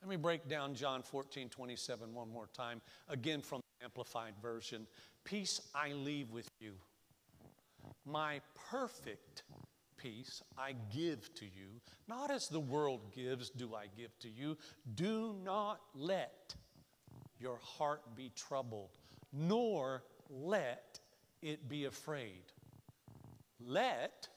Let 0.00 0.08
me 0.08 0.16
break 0.16 0.48
down 0.48 0.74
John 0.74 1.02
14, 1.02 1.48
27 1.48 2.14
one 2.14 2.30
more 2.30 2.48
time, 2.54 2.80
again 3.08 3.42
from 3.42 3.62
Amplified 3.90 4.34
Version. 4.40 4.86
Peace 5.24 5.60
I 5.74 5.92
leave 5.92 6.30
with 6.30 6.48
you. 6.60 6.74
My 8.06 8.40
perfect 8.70 9.42
peace 9.96 10.42
I 10.56 10.76
give 10.94 11.34
to 11.34 11.44
you. 11.44 11.80
Not 12.06 12.30
as 12.30 12.46
the 12.46 12.60
world 12.60 13.12
gives, 13.12 13.50
do 13.50 13.74
I 13.74 13.86
give 13.96 14.16
to 14.20 14.28
you. 14.28 14.56
Do 14.94 15.34
not 15.44 15.80
let 15.96 16.54
your 17.40 17.58
heart 17.60 18.02
be 18.14 18.30
troubled, 18.36 18.90
nor 19.32 20.04
let 20.28 21.00
it 21.42 21.68
be 21.68 21.86
afraid. 21.86 22.44
Let 23.58 24.28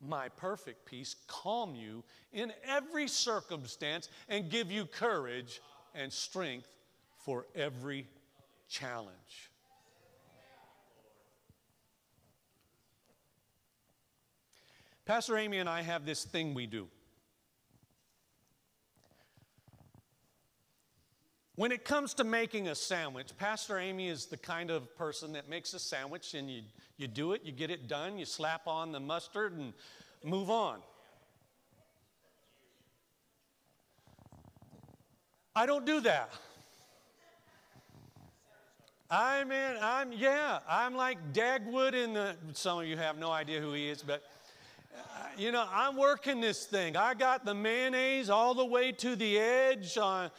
my 0.00 0.28
perfect 0.28 0.86
peace 0.86 1.16
calm 1.26 1.74
you 1.74 2.04
in 2.32 2.52
every 2.64 3.08
circumstance 3.08 4.08
and 4.28 4.48
give 4.48 4.70
you 4.70 4.86
courage 4.86 5.60
and 5.96 6.12
strength 6.12 6.72
for 7.16 7.46
every 7.56 8.06
challenge. 8.68 9.50
Pastor 15.04 15.38
Amy 15.38 15.56
and 15.58 15.68
I 15.68 15.80
have 15.80 16.04
this 16.04 16.24
thing 16.24 16.52
we 16.52 16.66
do. 16.66 16.86
When 21.54 21.72
it 21.72 21.84
comes 21.84 22.14
to 22.14 22.24
making 22.24 22.68
a 22.68 22.74
sandwich, 22.74 23.36
Pastor 23.36 23.78
Amy 23.78 24.08
is 24.08 24.26
the 24.26 24.36
kind 24.36 24.70
of 24.70 24.94
person 24.96 25.32
that 25.32 25.48
makes 25.48 25.74
a 25.74 25.78
sandwich 25.78 26.34
and 26.34 26.48
you, 26.48 26.62
you 26.98 27.08
do 27.08 27.32
it, 27.32 27.40
you 27.42 27.50
get 27.50 27.70
it 27.70 27.88
done, 27.88 28.16
you 28.16 28.26
slap 28.26 28.68
on 28.68 28.92
the 28.92 29.00
mustard 29.00 29.54
and 29.54 29.72
move 30.22 30.50
on. 30.50 30.78
I 35.56 35.66
don't 35.66 35.84
do 35.84 36.00
that. 36.02 36.30
I'm 39.10 39.50
in, 39.50 39.76
I'm, 39.80 40.12
yeah, 40.12 40.58
I'm 40.68 40.94
like 40.94 41.32
Dagwood 41.32 41.94
in 41.94 42.12
the, 42.12 42.36
some 42.52 42.78
of 42.78 42.86
you 42.86 42.98
have 42.98 43.16
no 43.16 43.30
idea 43.30 43.58
who 43.58 43.72
he 43.72 43.88
is, 43.88 44.02
but, 44.02 44.22
uh, 44.94 45.00
you 45.38 45.50
know, 45.50 45.66
I'm 45.72 45.96
working 45.96 46.42
this 46.42 46.66
thing. 46.66 46.94
I 46.94 47.14
got 47.14 47.46
the 47.46 47.54
mayonnaise 47.54 48.28
all 48.28 48.52
the 48.52 48.66
way 48.66 48.92
to 48.92 49.16
the 49.16 49.38
edge 49.38 49.96
on, 49.96 50.30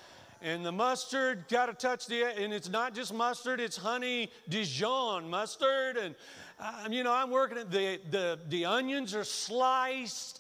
and 0.44 0.64
the 0.64 0.72
mustard 0.72 1.46
got 1.50 1.66
to 1.66 1.74
touch 1.74 2.06
the 2.06 2.24
and 2.24 2.54
it's 2.54 2.70
not 2.70 2.94
just 2.94 3.14
mustard 3.14 3.60
it's 3.60 3.76
honey 3.76 4.32
dijon 4.48 5.30
mustard 5.30 5.98
and 5.98 6.16
uh, 6.62 6.88
you 6.90 7.04
know 7.04 7.14
i'm 7.14 7.30
working 7.30 7.58
the, 7.70 8.00
the 8.10 8.40
the 8.48 8.64
onions 8.64 9.14
are 9.14 9.26
sliced 9.26 10.40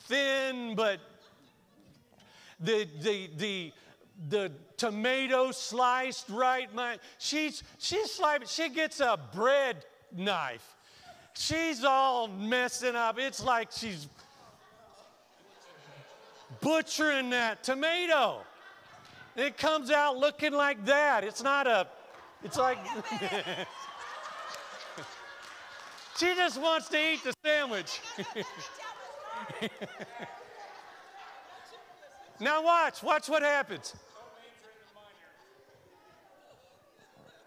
thin 0.00 0.74
but 0.74 1.00
the 2.60 2.86
the 3.00 3.30
the 3.38 3.72
the 4.28 4.52
tomato 4.76 5.50
sliced 5.50 6.28
right 6.28 6.72
my 6.74 6.98
she's 7.18 7.62
she's 7.78 8.10
sliced 8.10 8.52
she 8.54 8.68
gets 8.68 9.00
a 9.00 9.18
bread 9.34 9.84
knife 10.14 10.74
she's 11.34 11.84
all 11.84 12.28
messing 12.28 12.94
up 12.94 13.18
it's 13.18 13.42
like 13.42 13.68
she's 13.72 14.06
butchering 16.60 17.30
that 17.30 17.62
tomato 17.64 18.40
it 19.36 19.56
comes 19.56 19.90
out 19.90 20.18
looking 20.18 20.52
like 20.52 20.84
that. 20.84 21.24
It's 21.24 21.42
not 21.42 21.66
a, 21.66 21.88
it's 22.44 22.58
like, 22.58 22.78
she 26.18 26.34
just 26.34 26.60
wants 26.60 26.88
to 26.90 27.12
eat 27.12 27.24
the 27.24 27.32
sandwich. 27.44 28.00
now 32.42 32.64
watch, 32.64 33.02
watch 33.02 33.28
what 33.28 33.42
happens. 33.42 33.94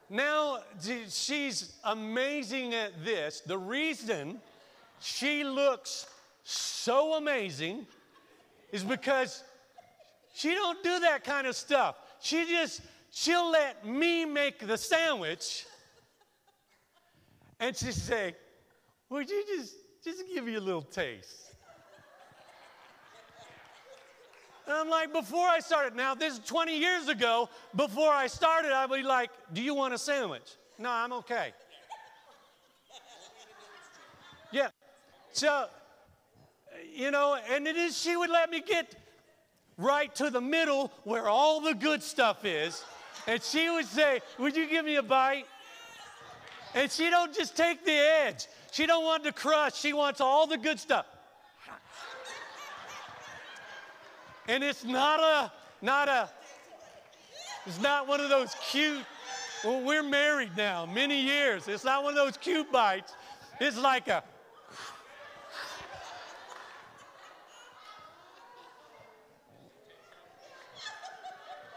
Now 0.09 0.59
she's 1.09 1.73
amazing 1.83 2.73
at 2.73 3.03
this. 3.03 3.41
The 3.41 3.57
reason 3.57 4.39
she 5.01 5.43
looks 5.43 6.07
so 6.43 7.15
amazing 7.15 7.85
is 8.71 8.83
because 8.83 9.43
she 10.33 10.53
don't 10.53 10.81
do 10.81 10.99
that 11.01 11.23
kind 11.23 11.45
of 11.47 11.55
stuff. 11.55 11.97
She 12.21 12.45
just, 12.45 12.81
she'll 13.11 13.51
let 13.51 13.85
me 13.85 14.23
make 14.23 14.65
the 14.65 14.77
sandwich. 14.77 15.65
And 17.59 17.75
she 17.75 17.91
say, 17.91 18.35
would 19.09 19.29
you 19.29 19.43
just, 19.45 19.75
just 20.03 20.23
give 20.33 20.45
me 20.45 20.55
a 20.55 20.61
little 20.61 20.81
taste? 20.81 21.44
And 24.67 24.75
I'm 24.75 24.89
like, 24.89 25.13
before 25.13 25.47
I 25.47 25.59
started, 25.59 25.95
now 25.95 26.15
this 26.15 26.33
is 26.33 26.39
20 26.39 26.77
years 26.77 27.07
ago, 27.07 27.49
before 27.75 28.11
I 28.11 28.27
started, 28.27 28.71
I'd 28.71 28.89
be 28.89 29.03
like, 29.03 29.29
do 29.53 29.61
you 29.61 29.75
want 29.75 29.93
a 29.93 29.97
sandwich? 29.97 30.55
No, 30.79 30.89
I'm 30.89 31.13
okay. 31.13 31.53
Yeah. 34.51 34.69
So, 35.33 35.67
you 36.93 37.11
know, 37.11 37.37
and 37.49 37.67
it 37.67 37.75
is, 37.75 37.97
she 37.97 38.15
would 38.15 38.29
let 38.29 38.49
me 38.49 38.61
get 38.61 38.95
right 39.77 40.13
to 40.15 40.29
the 40.29 40.41
middle 40.41 40.91
where 41.03 41.27
all 41.27 41.61
the 41.61 41.73
good 41.73 42.01
stuff 42.01 42.45
is. 42.45 42.83
And 43.27 43.41
she 43.41 43.69
would 43.69 43.85
say, 43.85 44.21
Would 44.39 44.55
you 44.55 44.67
give 44.67 44.85
me 44.85 44.95
a 44.95 45.03
bite? 45.03 45.45
And 46.73 46.91
she 46.91 47.09
don't 47.09 47.33
just 47.33 47.55
take 47.55 47.85
the 47.85 47.91
edge. 47.91 48.47
She 48.71 48.85
don't 48.85 49.05
want 49.05 49.23
the 49.23 49.31
crust. 49.31 49.81
She 49.81 49.93
wants 49.93 50.19
all 50.19 50.45
the 50.47 50.57
good 50.57 50.79
stuff. 50.79 51.05
And 54.47 54.63
it's 54.63 54.83
not 54.83 55.19
a, 55.19 55.51
not 55.81 56.07
a, 56.07 56.29
it's 57.65 57.81
not 57.81 58.07
one 58.07 58.19
of 58.19 58.29
those 58.29 58.55
cute, 58.69 59.03
well, 59.63 59.81
we're 59.81 60.03
married 60.03 60.51
now, 60.55 60.85
many 60.85 61.19
years. 61.19 61.67
It's 61.67 61.83
not 61.83 62.03
one 62.03 62.13
of 62.13 62.17
those 62.17 62.37
cute 62.37 62.71
bites. 62.71 63.13
It's 63.59 63.77
like 63.77 64.07
a, 64.07 64.23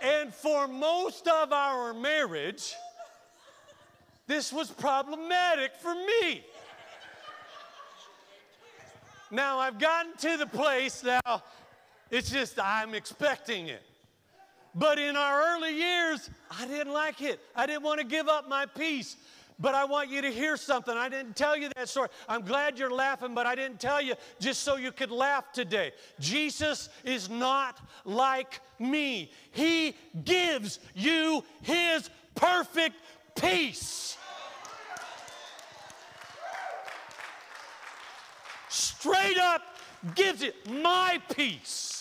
And 0.00 0.32
for 0.32 0.68
most 0.68 1.26
of 1.26 1.52
our 1.52 1.92
marriage, 1.92 2.74
this 4.26 4.52
was 4.52 4.70
problematic 4.70 5.74
for 5.74 5.94
me. 5.94 6.44
Now 9.30 9.58
I've 9.58 9.78
gotten 9.78 10.16
to 10.18 10.36
the 10.36 10.46
place 10.46 11.02
now, 11.02 11.42
it's 12.10 12.30
just 12.30 12.58
I'm 12.58 12.94
expecting 12.94 13.68
it. 13.68 13.82
But 14.74 14.98
in 14.98 15.16
our 15.16 15.56
early 15.56 15.76
years, 15.76 16.30
I 16.50 16.66
didn't 16.66 16.92
like 16.92 17.20
it. 17.20 17.40
I 17.56 17.66
didn't 17.66 17.82
want 17.82 18.00
to 18.00 18.06
give 18.06 18.28
up 18.28 18.48
my 18.48 18.66
peace. 18.66 19.16
But 19.60 19.74
I 19.74 19.84
want 19.84 20.08
you 20.08 20.22
to 20.22 20.30
hear 20.30 20.56
something. 20.56 20.96
I 20.96 21.08
didn't 21.08 21.34
tell 21.34 21.56
you 21.56 21.68
that 21.74 21.88
story. 21.88 22.08
I'm 22.28 22.42
glad 22.42 22.78
you're 22.78 22.92
laughing, 22.92 23.34
but 23.34 23.44
I 23.44 23.56
didn't 23.56 23.80
tell 23.80 24.00
you 24.00 24.14
just 24.38 24.62
so 24.62 24.76
you 24.76 24.92
could 24.92 25.10
laugh 25.10 25.52
today. 25.52 25.90
Jesus 26.20 26.88
is 27.02 27.28
not 27.28 27.80
like 28.04 28.60
me, 28.78 29.32
He 29.50 29.96
gives 30.24 30.78
you 30.94 31.42
His 31.62 32.08
perfect 32.36 32.94
peace. 33.34 34.16
Straight 38.68 39.38
up 39.38 39.62
gives 40.14 40.42
it 40.42 40.54
my 40.70 41.20
peace. 41.34 41.97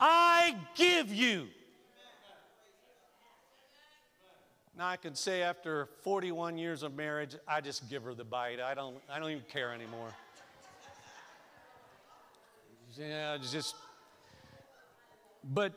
I 0.00 0.56
give 0.76 1.12
you 1.12 1.48
Now 4.80 4.88
I 4.88 4.96
can 4.96 5.14
say 5.14 5.42
after 5.42 5.90
41 6.04 6.56
years 6.56 6.82
of 6.82 6.96
marriage, 6.96 7.36
I 7.46 7.60
just 7.60 7.90
give 7.90 8.02
her 8.04 8.14
the 8.14 8.24
bite. 8.24 8.60
I 8.60 8.72
don't, 8.72 8.96
I 9.12 9.18
don't 9.18 9.30
even 9.30 9.44
care 9.46 9.74
anymore. 9.74 10.08
yeah, 12.96 13.36
just. 13.36 13.74
But 15.44 15.74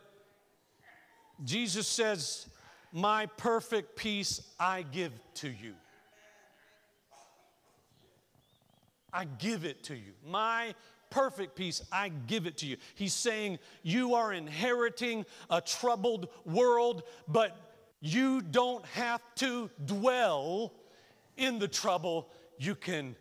Jesus 1.44 1.86
says, 1.86 2.48
My 2.94 3.26
perfect 3.26 3.98
peace 3.98 4.42
I 4.58 4.84
give 4.84 5.12
to 5.36 5.50
you. 5.50 5.74
I 9.12 9.26
give 9.26 9.66
it 9.66 9.84
to 9.84 9.96
you. 9.96 10.14
My 10.26 10.76
perfect 11.14 11.56
peace, 11.56 11.84
I 11.92 12.10
give 12.10 12.48
it 12.48 12.58
to 12.58 12.66
you. 12.66 12.78
He's 12.96 13.14
saying, 13.14 13.60
You 13.84 14.16
are 14.16 14.34
inheriting 14.34 15.26
a 15.50 15.62
troubled 15.62 16.30
world, 16.44 17.04
but 17.28 17.56
you 18.02 18.42
don't 18.42 18.84
have 18.88 19.22
to 19.36 19.70
dwell 19.86 20.74
in 21.38 21.60
the 21.60 21.68
trouble. 21.68 22.30
You 22.58 22.74
can 22.74 23.16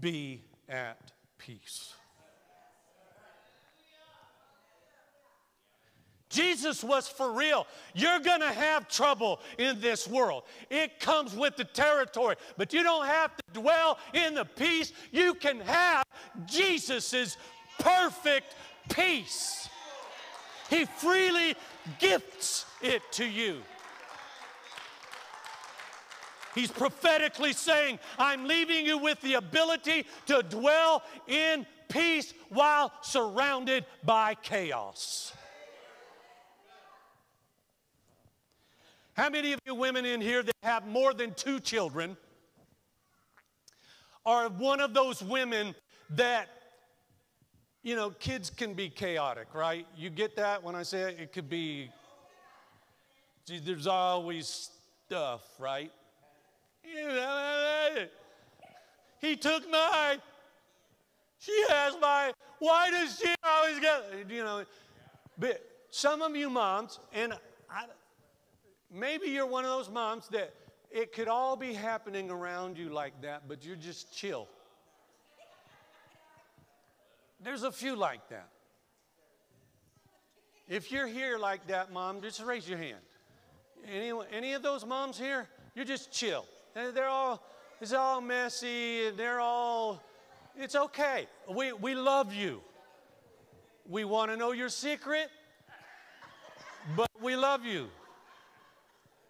be 0.00 0.42
at 0.70 1.12
peace. 1.36 1.92
Jesus 6.36 6.84
was 6.84 7.08
for 7.08 7.32
real. 7.32 7.66
You're 7.94 8.20
going 8.20 8.42
to 8.42 8.52
have 8.52 8.88
trouble 8.88 9.40
in 9.56 9.80
this 9.80 10.06
world. 10.06 10.42
It 10.68 11.00
comes 11.00 11.34
with 11.34 11.56
the 11.56 11.64
territory, 11.64 12.36
but 12.58 12.74
you 12.74 12.82
don't 12.82 13.06
have 13.06 13.34
to 13.34 13.60
dwell 13.60 13.98
in 14.12 14.34
the 14.34 14.44
peace. 14.44 14.92
You 15.12 15.32
can 15.32 15.60
have 15.60 16.04
Jesus's 16.44 17.38
perfect 17.78 18.54
peace. 18.90 19.70
He 20.68 20.84
freely 20.84 21.54
gifts 21.98 22.66
it 22.82 23.00
to 23.12 23.24
you. 23.24 23.62
He's 26.54 26.70
prophetically 26.70 27.54
saying, 27.54 27.98
I'm 28.18 28.46
leaving 28.46 28.84
you 28.84 28.98
with 28.98 29.20
the 29.22 29.34
ability 29.34 30.06
to 30.26 30.42
dwell 30.42 31.02
in 31.26 31.64
peace 31.88 32.34
while 32.50 32.92
surrounded 33.02 33.86
by 34.04 34.34
chaos. 34.34 35.32
How 39.16 39.30
many 39.30 39.54
of 39.54 39.60
you 39.64 39.74
women 39.74 40.04
in 40.04 40.20
here 40.20 40.42
that 40.42 40.54
have 40.62 40.86
more 40.86 41.14
than 41.14 41.32
two 41.32 41.58
children 41.58 42.18
are 44.26 44.50
one 44.50 44.78
of 44.80 44.92
those 44.92 45.22
women 45.22 45.74
that, 46.10 46.48
you 47.82 47.96
know, 47.96 48.10
kids 48.10 48.50
can 48.50 48.74
be 48.74 48.90
chaotic, 48.90 49.54
right? 49.54 49.86
You 49.96 50.10
get 50.10 50.36
that 50.36 50.62
when 50.62 50.74
I 50.74 50.82
say 50.82 51.00
it? 51.12 51.18
It 51.18 51.32
could 51.32 51.48
be, 51.48 51.90
there's 53.46 53.86
always 53.86 54.68
stuff, 55.06 55.40
right? 55.58 55.90
He 59.22 59.34
took 59.34 59.70
my, 59.70 60.18
she 61.38 61.64
has 61.70 61.96
my, 62.02 62.32
why 62.58 62.90
does 62.90 63.18
she 63.18 63.34
always 63.42 63.80
get, 63.80 64.28
you 64.28 64.44
know, 64.44 64.62
but 65.38 65.64
some 65.90 66.20
of 66.20 66.36
you 66.36 66.50
moms, 66.50 66.98
and 67.14 67.32
I, 67.70 67.84
maybe 68.96 69.28
you're 69.28 69.46
one 69.46 69.64
of 69.64 69.70
those 69.70 69.90
moms 69.90 70.28
that 70.28 70.54
it 70.90 71.12
could 71.12 71.28
all 71.28 71.56
be 71.56 71.74
happening 71.74 72.30
around 72.30 72.78
you 72.78 72.88
like 72.88 73.20
that, 73.22 73.42
but 73.46 73.64
you're 73.64 73.76
just 73.76 74.14
chill. 74.14 74.48
There's 77.42 77.64
a 77.64 77.72
few 77.72 77.94
like 77.94 78.28
that. 78.30 78.48
If 80.68 80.90
you're 80.90 81.06
here 81.06 81.38
like 81.38 81.66
that, 81.68 81.92
mom, 81.92 82.20
just 82.22 82.42
raise 82.42 82.68
your 82.68 82.78
hand. 82.78 82.98
Any, 83.88 84.12
any 84.32 84.52
of 84.54 84.62
those 84.62 84.84
moms 84.84 85.18
here, 85.18 85.46
you're 85.74 85.84
just 85.84 86.10
chill. 86.10 86.44
They're 86.74 87.08
all, 87.08 87.42
it's 87.80 87.92
all 87.92 88.20
messy, 88.20 89.06
and 89.06 89.18
they're 89.18 89.40
all, 89.40 90.02
it's 90.56 90.74
okay. 90.74 91.28
We, 91.48 91.72
we 91.72 91.94
love 91.94 92.32
you. 92.32 92.62
We 93.88 94.04
want 94.04 94.30
to 94.32 94.36
know 94.36 94.52
your 94.52 94.68
secret, 94.68 95.28
but 96.96 97.10
we 97.22 97.36
love 97.36 97.64
you. 97.64 97.88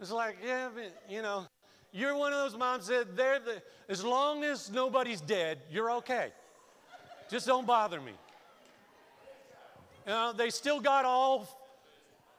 It's 0.00 0.10
like, 0.10 0.36
yeah, 0.44 0.68
you 1.08 1.22
know, 1.22 1.46
you're 1.92 2.16
one 2.16 2.32
of 2.32 2.38
those 2.38 2.58
moms 2.58 2.86
that 2.88 3.16
they're 3.16 3.38
the, 3.38 3.62
as 3.88 4.04
long 4.04 4.44
as 4.44 4.70
nobody's 4.70 5.20
dead, 5.20 5.58
you're 5.70 5.90
okay. 5.92 6.32
Just 7.30 7.46
don't 7.46 7.66
bother 7.66 8.00
me. 8.00 8.12
You 10.06 10.12
know, 10.12 10.32
they 10.36 10.50
still 10.50 10.80
got 10.80 11.04
all 11.04 11.48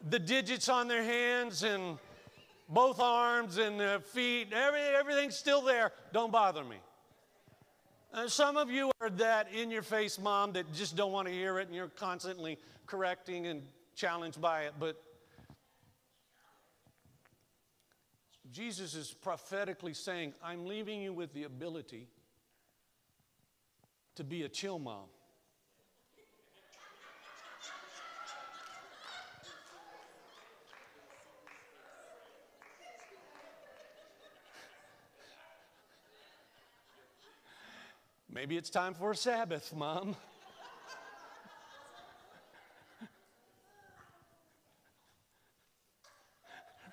the 0.10 0.20
digits 0.20 0.70
on 0.70 0.88
their 0.88 1.04
hands 1.04 1.64
and 1.64 1.98
both 2.70 3.00
arms 3.00 3.58
and 3.58 3.80
their 3.80 4.00
feet, 4.00 4.54
every, 4.54 4.80
everything's 4.80 5.36
still 5.36 5.62
there. 5.62 5.92
Don't 6.14 6.32
bother 6.32 6.64
me. 6.64 6.78
Uh, 8.14 8.28
some 8.28 8.58
of 8.58 8.70
you 8.70 8.92
are 9.02 9.10
that 9.10 9.52
in 9.54 9.72
your 9.72 9.82
face 9.82 10.20
mom 10.20 10.54
that 10.54 10.72
just 10.74 10.96
don't 10.96 11.12
want 11.12 11.28
to 11.28 11.34
hear 11.34 11.60
it 11.60 11.68
and 11.68 11.76
you're 11.76 11.90
constantly 11.90 12.58
correcting 12.86 13.48
and 13.48 13.62
challenged 13.96 14.40
by 14.40 14.64
it. 14.64 14.74
But 14.80 15.02
Jesus 18.52 18.96
is 18.96 19.14
prophetically 19.14 19.94
saying, 19.94 20.34
I'm 20.44 20.66
leaving 20.66 21.02
you 21.02 21.14
with 21.14 21.34
the 21.34 21.44
ability 21.44 22.08
to 24.16 24.24
be 24.24 24.44
a 24.44 24.50
chill 24.50 24.80
mom. 24.80 25.06
Maybe 38.38 38.56
it's 38.56 38.70
time 38.70 38.94
for 38.94 39.12
a 39.12 39.16
Sabbath, 39.16 39.74
Mom. 39.76 40.16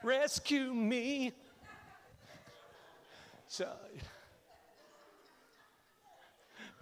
Rescue 0.02 0.72
me. 0.72 1.32
So, 3.56 3.68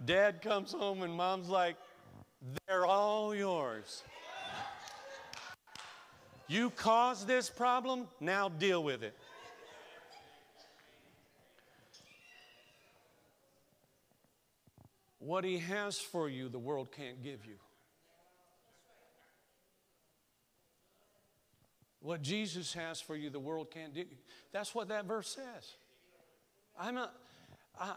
Dad 0.03 0.41
comes 0.41 0.71
home 0.71 1.03
and 1.03 1.13
mom's 1.13 1.47
like, 1.47 1.75
they're 2.65 2.87
all 2.87 3.35
yours. 3.35 4.01
You 6.47 6.71
caused 6.71 7.27
this 7.27 7.47
problem, 7.47 8.07
now 8.19 8.49
deal 8.49 8.83
with 8.83 9.03
it. 9.03 9.15
What 15.19 15.43
He 15.43 15.59
has 15.59 15.99
for 15.99 16.27
you, 16.27 16.49
the 16.49 16.57
world 16.57 16.91
can't 16.91 17.21
give 17.21 17.45
you. 17.45 17.57
What 21.99 22.23
Jesus 22.23 22.73
has 22.73 22.99
for 22.99 23.15
you, 23.15 23.29
the 23.29 23.39
world 23.39 23.69
can't 23.69 23.93
do. 23.93 24.05
That's 24.51 24.73
what 24.73 24.87
that 24.87 25.05
verse 25.05 25.29
says. 25.29 25.75
I'm, 26.79 26.97
a, 26.97 27.11
I, 27.79 27.95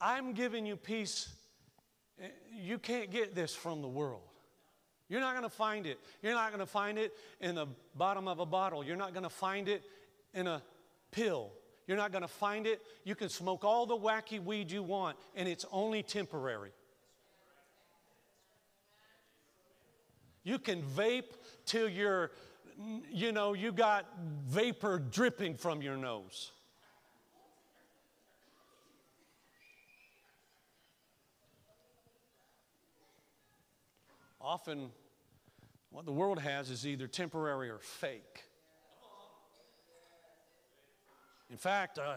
I'm 0.00 0.32
giving 0.32 0.66
you 0.66 0.76
peace. 0.76 1.28
Eh, 2.20 2.28
you 2.52 2.78
can't 2.78 3.10
get 3.10 3.34
this 3.34 3.54
from 3.54 3.82
the 3.82 3.88
world. 3.88 4.22
You're 5.08 5.20
not 5.20 5.32
going 5.32 5.44
to 5.44 5.54
find 5.54 5.86
it. 5.86 5.98
You're 6.22 6.34
not 6.34 6.48
going 6.48 6.60
to 6.60 6.66
find 6.66 6.98
it 6.98 7.12
in 7.40 7.54
the 7.54 7.66
bottom 7.94 8.26
of 8.26 8.40
a 8.40 8.46
bottle. 8.46 8.82
You're 8.82 8.96
not 8.96 9.12
going 9.12 9.24
to 9.24 9.30
find 9.30 9.68
it 9.68 9.82
in 10.32 10.46
a 10.46 10.62
pill. 11.10 11.52
You're 11.86 11.98
not 11.98 12.10
going 12.12 12.22
to 12.22 12.28
find 12.28 12.66
it. 12.66 12.80
You 13.04 13.14
can 13.14 13.28
smoke 13.28 13.64
all 13.64 13.86
the 13.86 13.96
wacky 13.96 14.42
weed 14.42 14.70
you 14.70 14.82
want, 14.82 15.16
and 15.36 15.48
it's 15.48 15.66
only 15.70 16.02
temporary. 16.02 16.70
You 20.42 20.58
can 20.58 20.82
vape 20.82 21.32
till 21.64 21.88
you're, 21.88 22.30
you 23.10 23.32
know, 23.32 23.52
you 23.54 23.72
got 23.72 24.06
vapor 24.46 24.98
dripping 24.98 25.54
from 25.54 25.82
your 25.82 25.96
nose. 25.96 26.52
Often, 34.44 34.90
what 35.88 36.04
the 36.04 36.12
world 36.12 36.38
has 36.38 36.68
is 36.68 36.86
either 36.86 37.06
temporary 37.06 37.70
or 37.70 37.78
fake. 37.78 38.44
In 41.48 41.56
fact, 41.56 41.98
uh, 41.98 42.16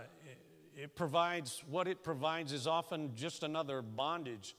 it, 0.76 0.84
it 0.84 0.96
provides, 0.96 1.64
what 1.70 1.88
it 1.88 2.04
provides 2.04 2.52
is 2.52 2.68
often 2.68 3.16
just 3.16 3.44
another 3.44 3.82
bondage 3.82 4.56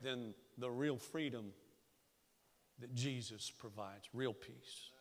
than 0.00 0.32
the 0.58 0.70
real 0.70 0.96
freedom 0.96 1.46
that 2.78 2.94
Jesus 2.94 3.50
provides, 3.50 4.08
real 4.14 4.32
peace. 4.32 4.92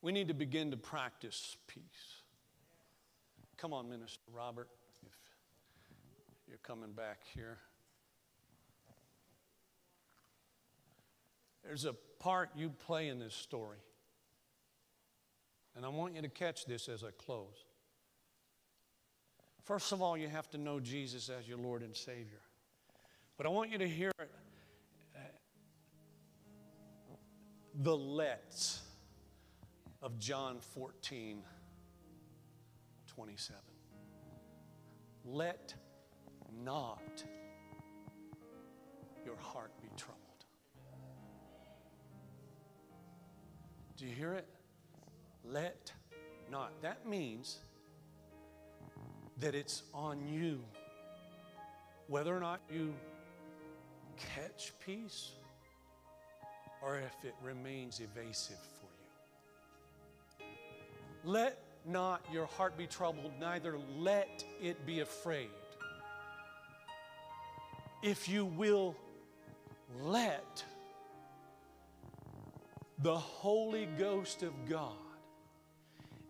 We 0.00 0.10
need 0.10 0.28
to 0.28 0.34
begin 0.34 0.70
to 0.70 0.78
practice 0.78 1.58
peace. 1.66 2.22
Come 3.58 3.74
on, 3.74 3.90
Minister 3.90 4.22
Robert, 4.32 4.68
if 5.04 5.12
you're 6.48 6.58
coming 6.58 6.92
back 6.92 7.20
here. 7.34 7.58
There's 11.66 11.84
a 11.84 11.94
part 12.20 12.50
you 12.54 12.70
play 12.70 13.08
in 13.08 13.18
this 13.18 13.34
story. 13.34 13.78
And 15.74 15.84
I 15.84 15.88
want 15.88 16.14
you 16.14 16.22
to 16.22 16.28
catch 16.28 16.64
this 16.64 16.88
as 16.88 17.02
I 17.02 17.10
close. 17.18 17.64
First 19.64 19.92
of 19.92 20.00
all, 20.00 20.16
you 20.16 20.28
have 20.28 20.48
to 20.50 20.58
know 20.58 20.78
Jesus 20.78 21.28
as 21.28 21.48
your 21.48 21.58
Lord 21.58 21.82
and 21.82 21.94
Savior. 21.94 22.40
But 23.36 23.46
I 23.46 23.48
want 23.50 23.70
you 23.70 23.78
to 23.78 23.88
hear 23.88 24.12
it, 24.18 24.30
uh, 25.14 25.18
the 27.82 27.96
let's 27.96 28.80
of 30.02 30.18
John 30.18 30.58
14 30.60 31.42
27. 33.08 33.60
Let 35.24 35.74
not 36.64 37.24
your 39.24 39.36
heart 39.36 39.72
be 39.82 39.88
troubled. 39.96 40.15
Do 43.96 44.06
you 44.06 44.14
hear 44.14 44.34
it? 44.34 44.46
Let 45.44 45.90
not. 46.50 46.70
That 46.82 47.08
means 47.08 47.58
that 49.38 49.54
it's 49.54 49.84
on 49.94 50.28
you 50.28 50.60
whether 52.08 52.36
or 52.36 52.40
not 52.40 52.60
you 52.70 52.94
catch 54.34 54.72
peace 54.84 55.32
or 56.82 56.98
if 56.98 57.24
it 57.24 57.34
remains 57.42 58.00
evasive 58.00 58.58
for 58.58 58.88
you. 60.44 60.46
Let 61.24 61.58
not 61.86 62.20
your 62.30 62.46
heart 62.46 62.76
be 62.76 62.86
troubled, 62.86 63.32
neither 63.40 63.78
let 63.98 64.44
it 64.60 64.84
be 64.84 65.00
afraid. 65.00 65.48
If 68.02 68.28
you 68.28 68.44
will 68.44 68.94
let 70.02 70.64
the 73.00 73.16
Holy 73.16 73.86
Ghost 73.98 74.42
of 74.42 74.52
God 74.68 74.92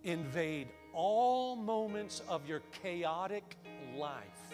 invade 0.05 0.69
all 0.93 1.57
moments 1.57 2.23
of 2.29 2.49
your 2.49 2.63
chaotic 2.83 3.57
life, 3.97 4.53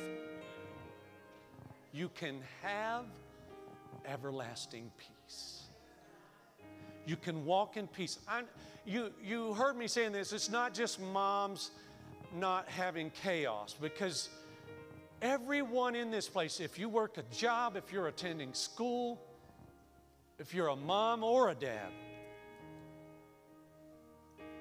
you 1.93 2.09
can 2.09 2.41
have 2.63 3.05
everlasting 4.07 4.91
peace. 4.97 5.65
You 7.07 7.17
can 7.17 7.45
walk 7.45 7.77
in 7.77 7.87
peace. 7.87 8.19
I, 8.29 8.43
you, 8.87 9.13
you 9.23 9.55
heard 9.55 9.77
me 9.77 9.89
saying 9.89 10.13
this. 10.13 10.33
It's 10.33 10.51
not 10.51 10.73
just 10.73 11.01
moms 11.01 11.71
not 12.35 12.69
having 12.69 13.11
chaos 13.11 13.75
because 13.81 14.31
Everyone 15.23 15.95
in 15.95 16.11
this 16.11 16.29
place, 16.29 16.59
if 16.59 16.81
you 16.81 16.89
work 16.89 17.17
a 17.17 17.23
job, 17.33 17.77
if 17.77 17.93
you're 17.93 18.09
attending 18.09 18.53
school, 18.53 19.23
if 20.39 20.55
you're 20.55 20.69
a 20.69 20.77
mom 20.77 21.23
or 21.23 21.51
a 21.51 21.55
dad, 21.55 21.91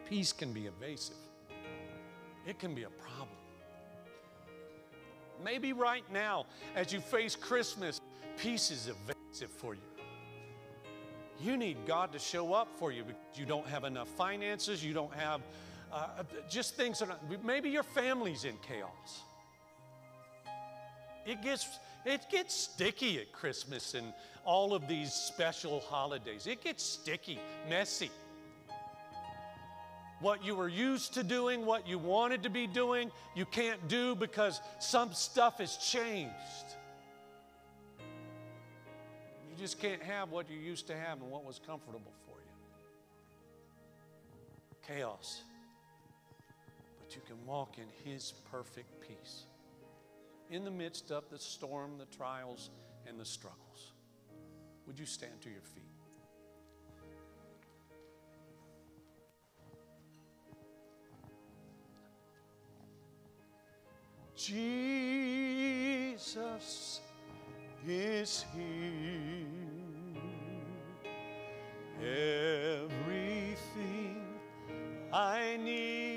peace 0.07 0.33
can 0.33 0.53
be 0.53 0.67
evasive. 0.67 1.15
It 2.45 2.59
can 2.59 2.73
be 2.73 2.83
a 2.83 2.89
problem. 2.89 3.29
Maybe 5.43 5.73
right 5.73 6.03
now, 6.11 6.45
as 6.75 6.93
you 6.93 6.99
face 6.99 7.35
Christmas, 7.35 7.99
peace 8.37 8.71
is 8.71 8.89
evasive 8.89 9.49
for 9.49 9.73
you. 9.73 9.81
You 11.39 11.57
need 11.57 11.77
God 11.87 12.11
to 12.13 12.19
show 12.19 12.53
up 12.53 12.67
for 12.77 12.91
you 12.91 13.03
because 13.03 13.21
you 13.35 13.45
don't 13.45 13.65
have 13.67 13.83
enough 13.83 14.07
finances, 14.09 14.83
you 14.83 14.93
don't 14.93 15.13
have 15.13 15.41
uh, 15.91 16.23
just 16.49 16.75
things 16.75 16.99
that 16.99 17.09
are, 17.09 17.17
maybe 17.43 17.69
your 17.69 17.83
family's 17.83 18.45
in 18.45 18.55
chaos. 18.61 19.23
It 21.25 21.41
gets, 21.41 21.79
it 22.05 22.29
gets 22.29 22.53
sticky 22.53 23.19
at 23.19 23.31
Christmas 23.31 23.93
and 23.93 24.13
all 24.43 24.73
of 24.73 24.87
these 24.87 25.13
special 25.13 25.81
holidays. 25.81 26.47
It 26.47 26.63
gets 26.63 26.83
sticky, 26.83 27.39
messy. 27.69 28.09
What 30.19 30.43
you 30.43 30.55
were 30.55 30.69
used 30.69 31.13
to 31.15 31.23
doing, 31.23 31.65
what 31.65 31.87
you 31.87 31.97
wanted 31.97 32.43
to 32.43 32.49
be 32.49 32.67
doing, 32.67 33.11
you 33.35 33.45
can't 33.45 33.87
do 33.87 34.15
because 34.15 34.61
some 34.79 35.13
stuff 35.13 35.57
has 35.59 35.77
changed. 35.77 36.75
You 39.49 39.57
just 39.57 39.79
can't 39.79 40.01
have 40.01 40.31
what 40.31 40.49
you 40.49 40.57
used 40.57 40.87
to 40.87 40.95
have 40.95 41.21
and 41.21 41.29
what 41.29 41.43
was 41.43 41.59
comfortable 41.65 42.13
for 42.25 42.35
you. 42.39 42.51
Chaos. 44.95 45.41
But 46.99 47.15
you 47.15 47.21
can 47.27 47.43
walk 47.45 47.77
in 47.77 48.11
His 48.11 48.33
perfect 48.51 49.01
peace 49.01 49.45
in 50.51 50.63
the 50.65 50.71
midst 50.71 51.11
of 51.11 51.23
the 51.29 51.39
storm, 51.39 51.97
the 51.97 52.05
trials, 52.05 52.69
and 53.07 53.17
the 53.17 53.25
struggles. 53.25 53.93
Would 54.85 54.99
you 54.99 55.05
stand 55.05 55.41
to 55.41 55.49
your 55.49 55.61
feet? 55.61 55.85
Jesus 64.35 64.59
is 67.87 68.45
here. 68.53 69.47
Everything 72.91 74.25
I 75.13 75.57
need 75.63 76.10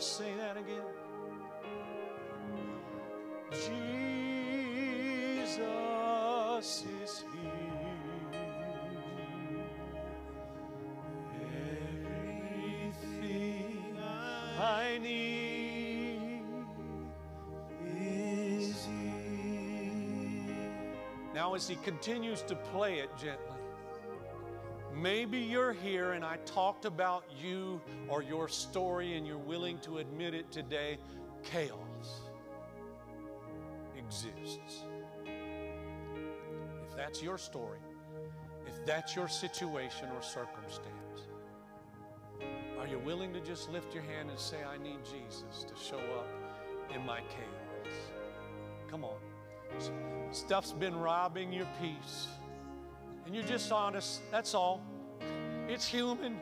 To 0.00 0.06
say 0.06 0.32
that 0.38 0.56
again. 0.56 0.80
Jesus 3.50 3.68
is 7.02 7.24
here. 7.30 7.52
Everything 13.12 13.98
I 14.58 14.98
need 15.02 16.44
is 17.94 18.86
here. 18.86 20.56
Now, 21.34 21.52
as 21.54 21.68
he 21.68 21.76
continues 21.76 22.40
to 22.44 22.56
play 22.56 23.00
it 23.00 23.14
gently, 23.18 23.59
maybe 25.00 25.38
you're 25.38 25.72
here 25.72 26.12
and 26.12 26.24
I 26.24 26.36
talked 26.44 26.84
about 26.84 27.24
you 27.42 27.80
or 28.08 28.22
your 28.22 28.48
story 28.48 29.16
and 29.16 29.26
you're 29.26 29.38
willing 29.38 29.78
to 29.80 29.98
admit 29.98 30.34
it 30.34 30.50
today. 30.52 30.98
Chaos 31.42 32.22
exists. 33.96 34.84
If 35.26 36.96
that's 36.96 37.22
your 37.22 37.38
story, 37.38 37.78
if 38.66 38.84
that's 38.84 39.16
your 39.16 39.28
situation 39.28 40.08
or 40.14 40.22
circumstance, 40.22 40.90
are 42.78 42.86
you 42.86 42.98
willing 42.98 43.32
to 43.32 43.40
just 43.40 43.70
lift 43.70 43.94
your 43.94 44.02
hand 44.02 44.30
and 44.30 44.38
say, 44.38 44.58
I 44.64 44.82
need 44.82 44.98
Jesus 45.04 45.64
to 45.64 45.74
show 45.82 45.98
up 45.98 46.26
in 46.94 47.04
my 47.04 47.20
chaos? 47.20 47.94
Come 48.90 49.04
on. 49.04 49.18
Stuff's 50.32 50.72
been 50.72 50.96
robbing 50.96 51.52
your 51.52 51.66
peace. 51.80 52.28
And 53.26 53.34
you're 53.34 53.44
just 53.44 53.70
honest. 53.70 54.22
That's 54.30 54.54
all. 54.54 54.82
It's 55.72 55.86
human. 55.86 56.34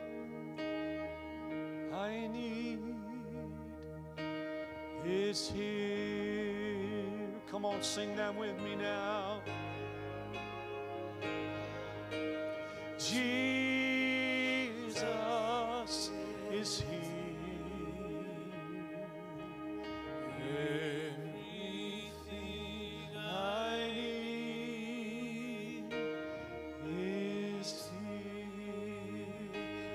I 1.93 2.25
need 2.33 2.79
is 5.05 5.51
here. 5.55 7.29
Come 7.51 7.63
on, 7.63 7.83
sing 7.83 8.15
that 8.15 8.35
with 8.35 8.59
me 8.59 8.75
now. 8.75 9.28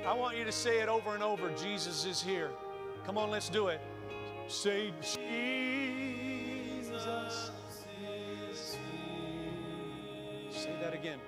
I 0.07 0.13
want 0.13 0.37
you 0.37 0.45
to 0.45 0.53
say 0.53 0.81
it 0.81 0.89
over 0.89 1.15
and 1.15 1.23
over 1.23 1.51
Jesus 1.53 2.05
is 2.05 2.23
here. 2.23 2.51
Come 3.07 3.17
on, 3.17 3.31
let's 3.31 3.49
do 3.49 3.69
it. 3.69 3.81
Say, 4.49 4.93
Jesus 5.01 5.23
is 8.03 8.77
here. 8.77 10.51
Say 10.51 10.77
that 10.83 10.93
again. 10.93 11.19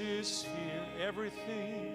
is 0.00 0.42
here. 0.42 0.82
Everything, 1.00 1.92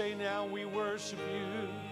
Say 0.00 0.14
now, 0.14 0.46
we 0.46 0.64
worship 0.64 1.18
you. 1.30 1.89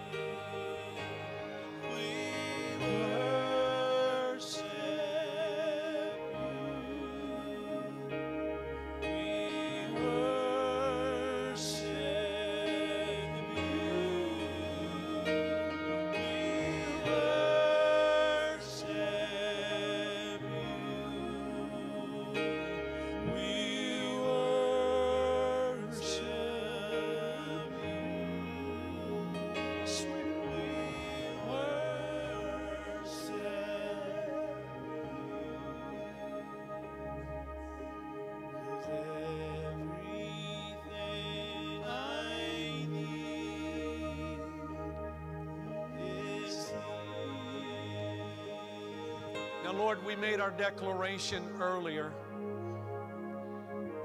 Lord, 49.89 50.05
we 50.05 50.16
made 50.16 50.39
our 50.39 50.51
declaration 50.51 51.43
earlier. 51.62 52.12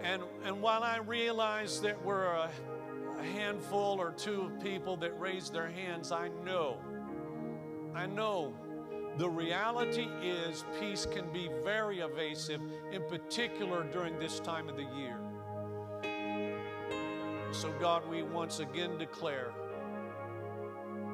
And, 0.01 0.23
and 0.45 0.61
while 0.61 0.81
I 0.81 0.99
realize 0.99 1.81
that 1.81 2.01
we're 2.05 2.23
a, 2.23 2.49
a 3.19 3.21
handful 3.21 3.99
or 3.99 4.11
two 4.11 4.43
of 4.43 4.63
people 4.63 4.95
that 4.95 5.19
raised 5.19 5.51
their 5.51 5.67
hands, 5.67 6.13
I 6.13 6.29
know, 6.45 6.77
I 7.93 8.05
know 8.05 8.53
the 9.17 9.29
reality 9.29 10.07
is 10.23 10.63
peace 10.79 11.05
can 11.05 11.29
be 11.33 11.49
very 11.65 11.99
evasive, 11.99 12.61
in 12.93 13.03
particular 13.09 13.83
during 13.83 14.17
this 14.17 14.39
time 14.39 14.69
of 14.69 14.77
the 14.77 14.87
year. 14.95 15.17
So, 17.51 17.73
God, 17.81 18.07
we 18.09 18.23
once 18.23 18.59
again 18.61 18.97
declare 18.97 19.51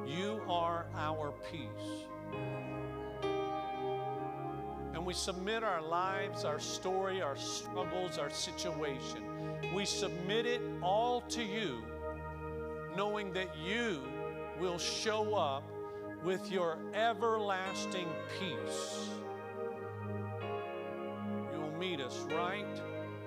you 0.06 0.40
are 0.48 0.86
our 0.94 1.32
peace. 1.50 2.06
And 5.00 5.06
we 5.06 5.14
submit 5.14 5.64
our 5.64 5.80
lives, 5.80 6.44
our 6.44 6.60
story, 6.60 7.22
our 7.22 7.34
struggles, 7.34 8.18
our 8.18 8.28
situation. 8.28 9.24
We 9.74 9.86
submit 9.86 10.44
it 10.44 10.60
all 10.82 11.22
to 11.22 11.42
you, 11.42 11.82
knowing 12.94 13.32
that 13.32 13.48
you 13.56 14.02
will 14.60 14.76
show 14.76 15.34
up 15.34 15.64
with 16.22 16.52
your 16.52 16.76
everlasting 16.92 18.08
peace. 18.38 19.08
You 21.50 21.60
will 21.60 21.78
meet 21.78 22.02
us 22.02 22.18
right 22.34 22.78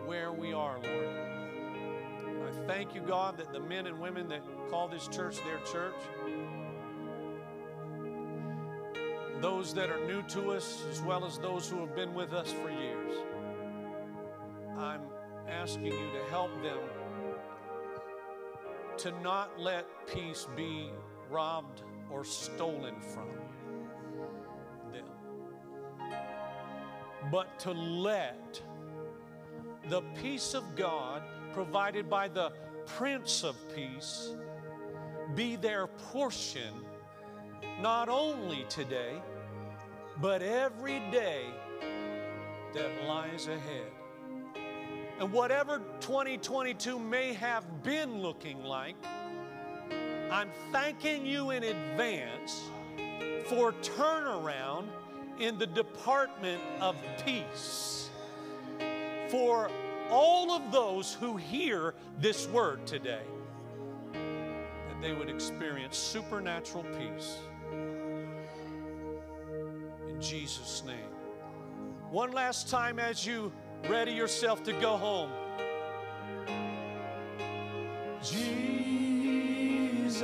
where 0.05 0.31
we 0.31 0.53
are, 0.53 0.77
Lord. 0.79 1.07
I 2.49 2.67
thank 2.67 2.93
you, 2.93 3.01
God, 3.01 3.35
that 3.39 3.51
the 3.51 3.59
men 3.59 3.87
and 3.87 3.99
women 3.99 4.27
that 4.27 4.43
call 4.69 4.87
this 4.89 5.07
church 5.07 5.37
their 5.37 5.57
church, 5.71 5.95
those 9.43 9.73
that 9.73 9.89
are 9.89 9.99
new 10.07 10.21
to 10.21 10.51
us, 10.51 10.85
as 10.89 11.01
well 11.01 11.25
as 11.25 11.37
those 11.37 11.69
who 11.69 11.77
have 11.81 11.93
been 11.93 12.13
with 12.13 12.31
us 12.31 12.53
for 12.53 12.71
years, 12.71 13.11
I'm 14.77 15.01
asking 15.49 15.87
you 15.87 15.91
to 15.91 16.29
help 16.29 16.49
them 16.63 16.79
to 18.99 19.11
not 19.19 19.59
let 19.59 19.85
peace 20.07 20.47
be 20.55 20.91
robbed 21.29 21.81
or 22.09 22.23
stolen 22.23 22.95
from 23.01 23.27
them, 24.93 25.09
but 27.29 27.59
to 27.59 27.71
let 27.73 28.61
the 29.89 30.03
peace 30.21 30.53
of 30.53 30.73
God 30.73 31.21
provided 31.51 32.09
by 32.09 32.29
the 32.29 32.53
Prince 32.85 33.43
of 33.43 33.57
Peace 33.75 34.35
be 35.35 35.57
their 35.57 35.87
portion 35.87 36.73
not 37.81 38.07
only 38.07 38.65
today, 38.69 39.21
but 40.23 40.41
every 40.41 41.01
day 41.11 41.47
that 42.73 43.03
lies 43.05 43.47
ahead. 43.47 43.91
And 45.19 45.33
whatever 45.33 45.81
2022 45.99 46.97
may 46.97 47.33
have 47.33 47.83
been 47.83 48.21
looking 48.21 48.63
like, 48.63 48.95
I'm 50.31 50.49
thanking 50.71 51.25
you 51.25 51.49
in 51.49 51.65
advance 51.65 52.61
for 53.47 53.73
turnaround 53.73 54.87
in 55.39 55.57
the 55.57 55.67
department 55.67 56.61
of 56.79 56.95
peace. 57.25 58.09
For 59.27 59.69
all 60.09 60.53
of 60.53 60.71
those 60.71 61.13
who 61.15 61.35
hear 61.35 61.95
this 62.21 62.47
word 62.47 62.87
today, 62.87 63.25
that 64.13 65.01
they 65.01 65.11
would 65.11 65.29
experience 65.29 65.97
supernatural 65.97 66.85
peace. 66.97 67.39
Jesus' 70.23 70.83
name. 70.85 70.95
One 72.09 72.31
last 72.31 72.69
time 72.69 72.97
as 72.97 73.25
you 73.25 73.51
ready 73.89 74.13
yourself 74.13 74.63
to 74.63 74.71
go 74.73 74.95
home. 74.95 75.29
Jesus 78.21 80.21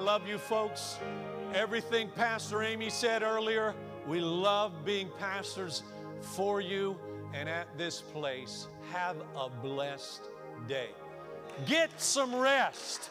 love 0.00 0.26
you, 0.26 0.38
folks. 0.38 0.98
Everything 1.54 2.08
Pastor 2.16 2.62
Amy 2.62 2.90
said 2.90 3.22
earlier, 3.22 3.74
we 4.06 4.20
love 4.20 4.84
being 4.84 5.10
pastors 5.18 5.82
for 6.20 6.60
you 6.60 6.96
and 7.34 7.48
at 7.48 7.66
this 7.76 8.00
place. 8.00 8.66
Have 8.92 9.16
a 9.36 9.48
blessed 9.48 10.22
day. 10.66 10.90
Get 11.66 11.90
some 12.00 12.34
rest. 12.34 13.10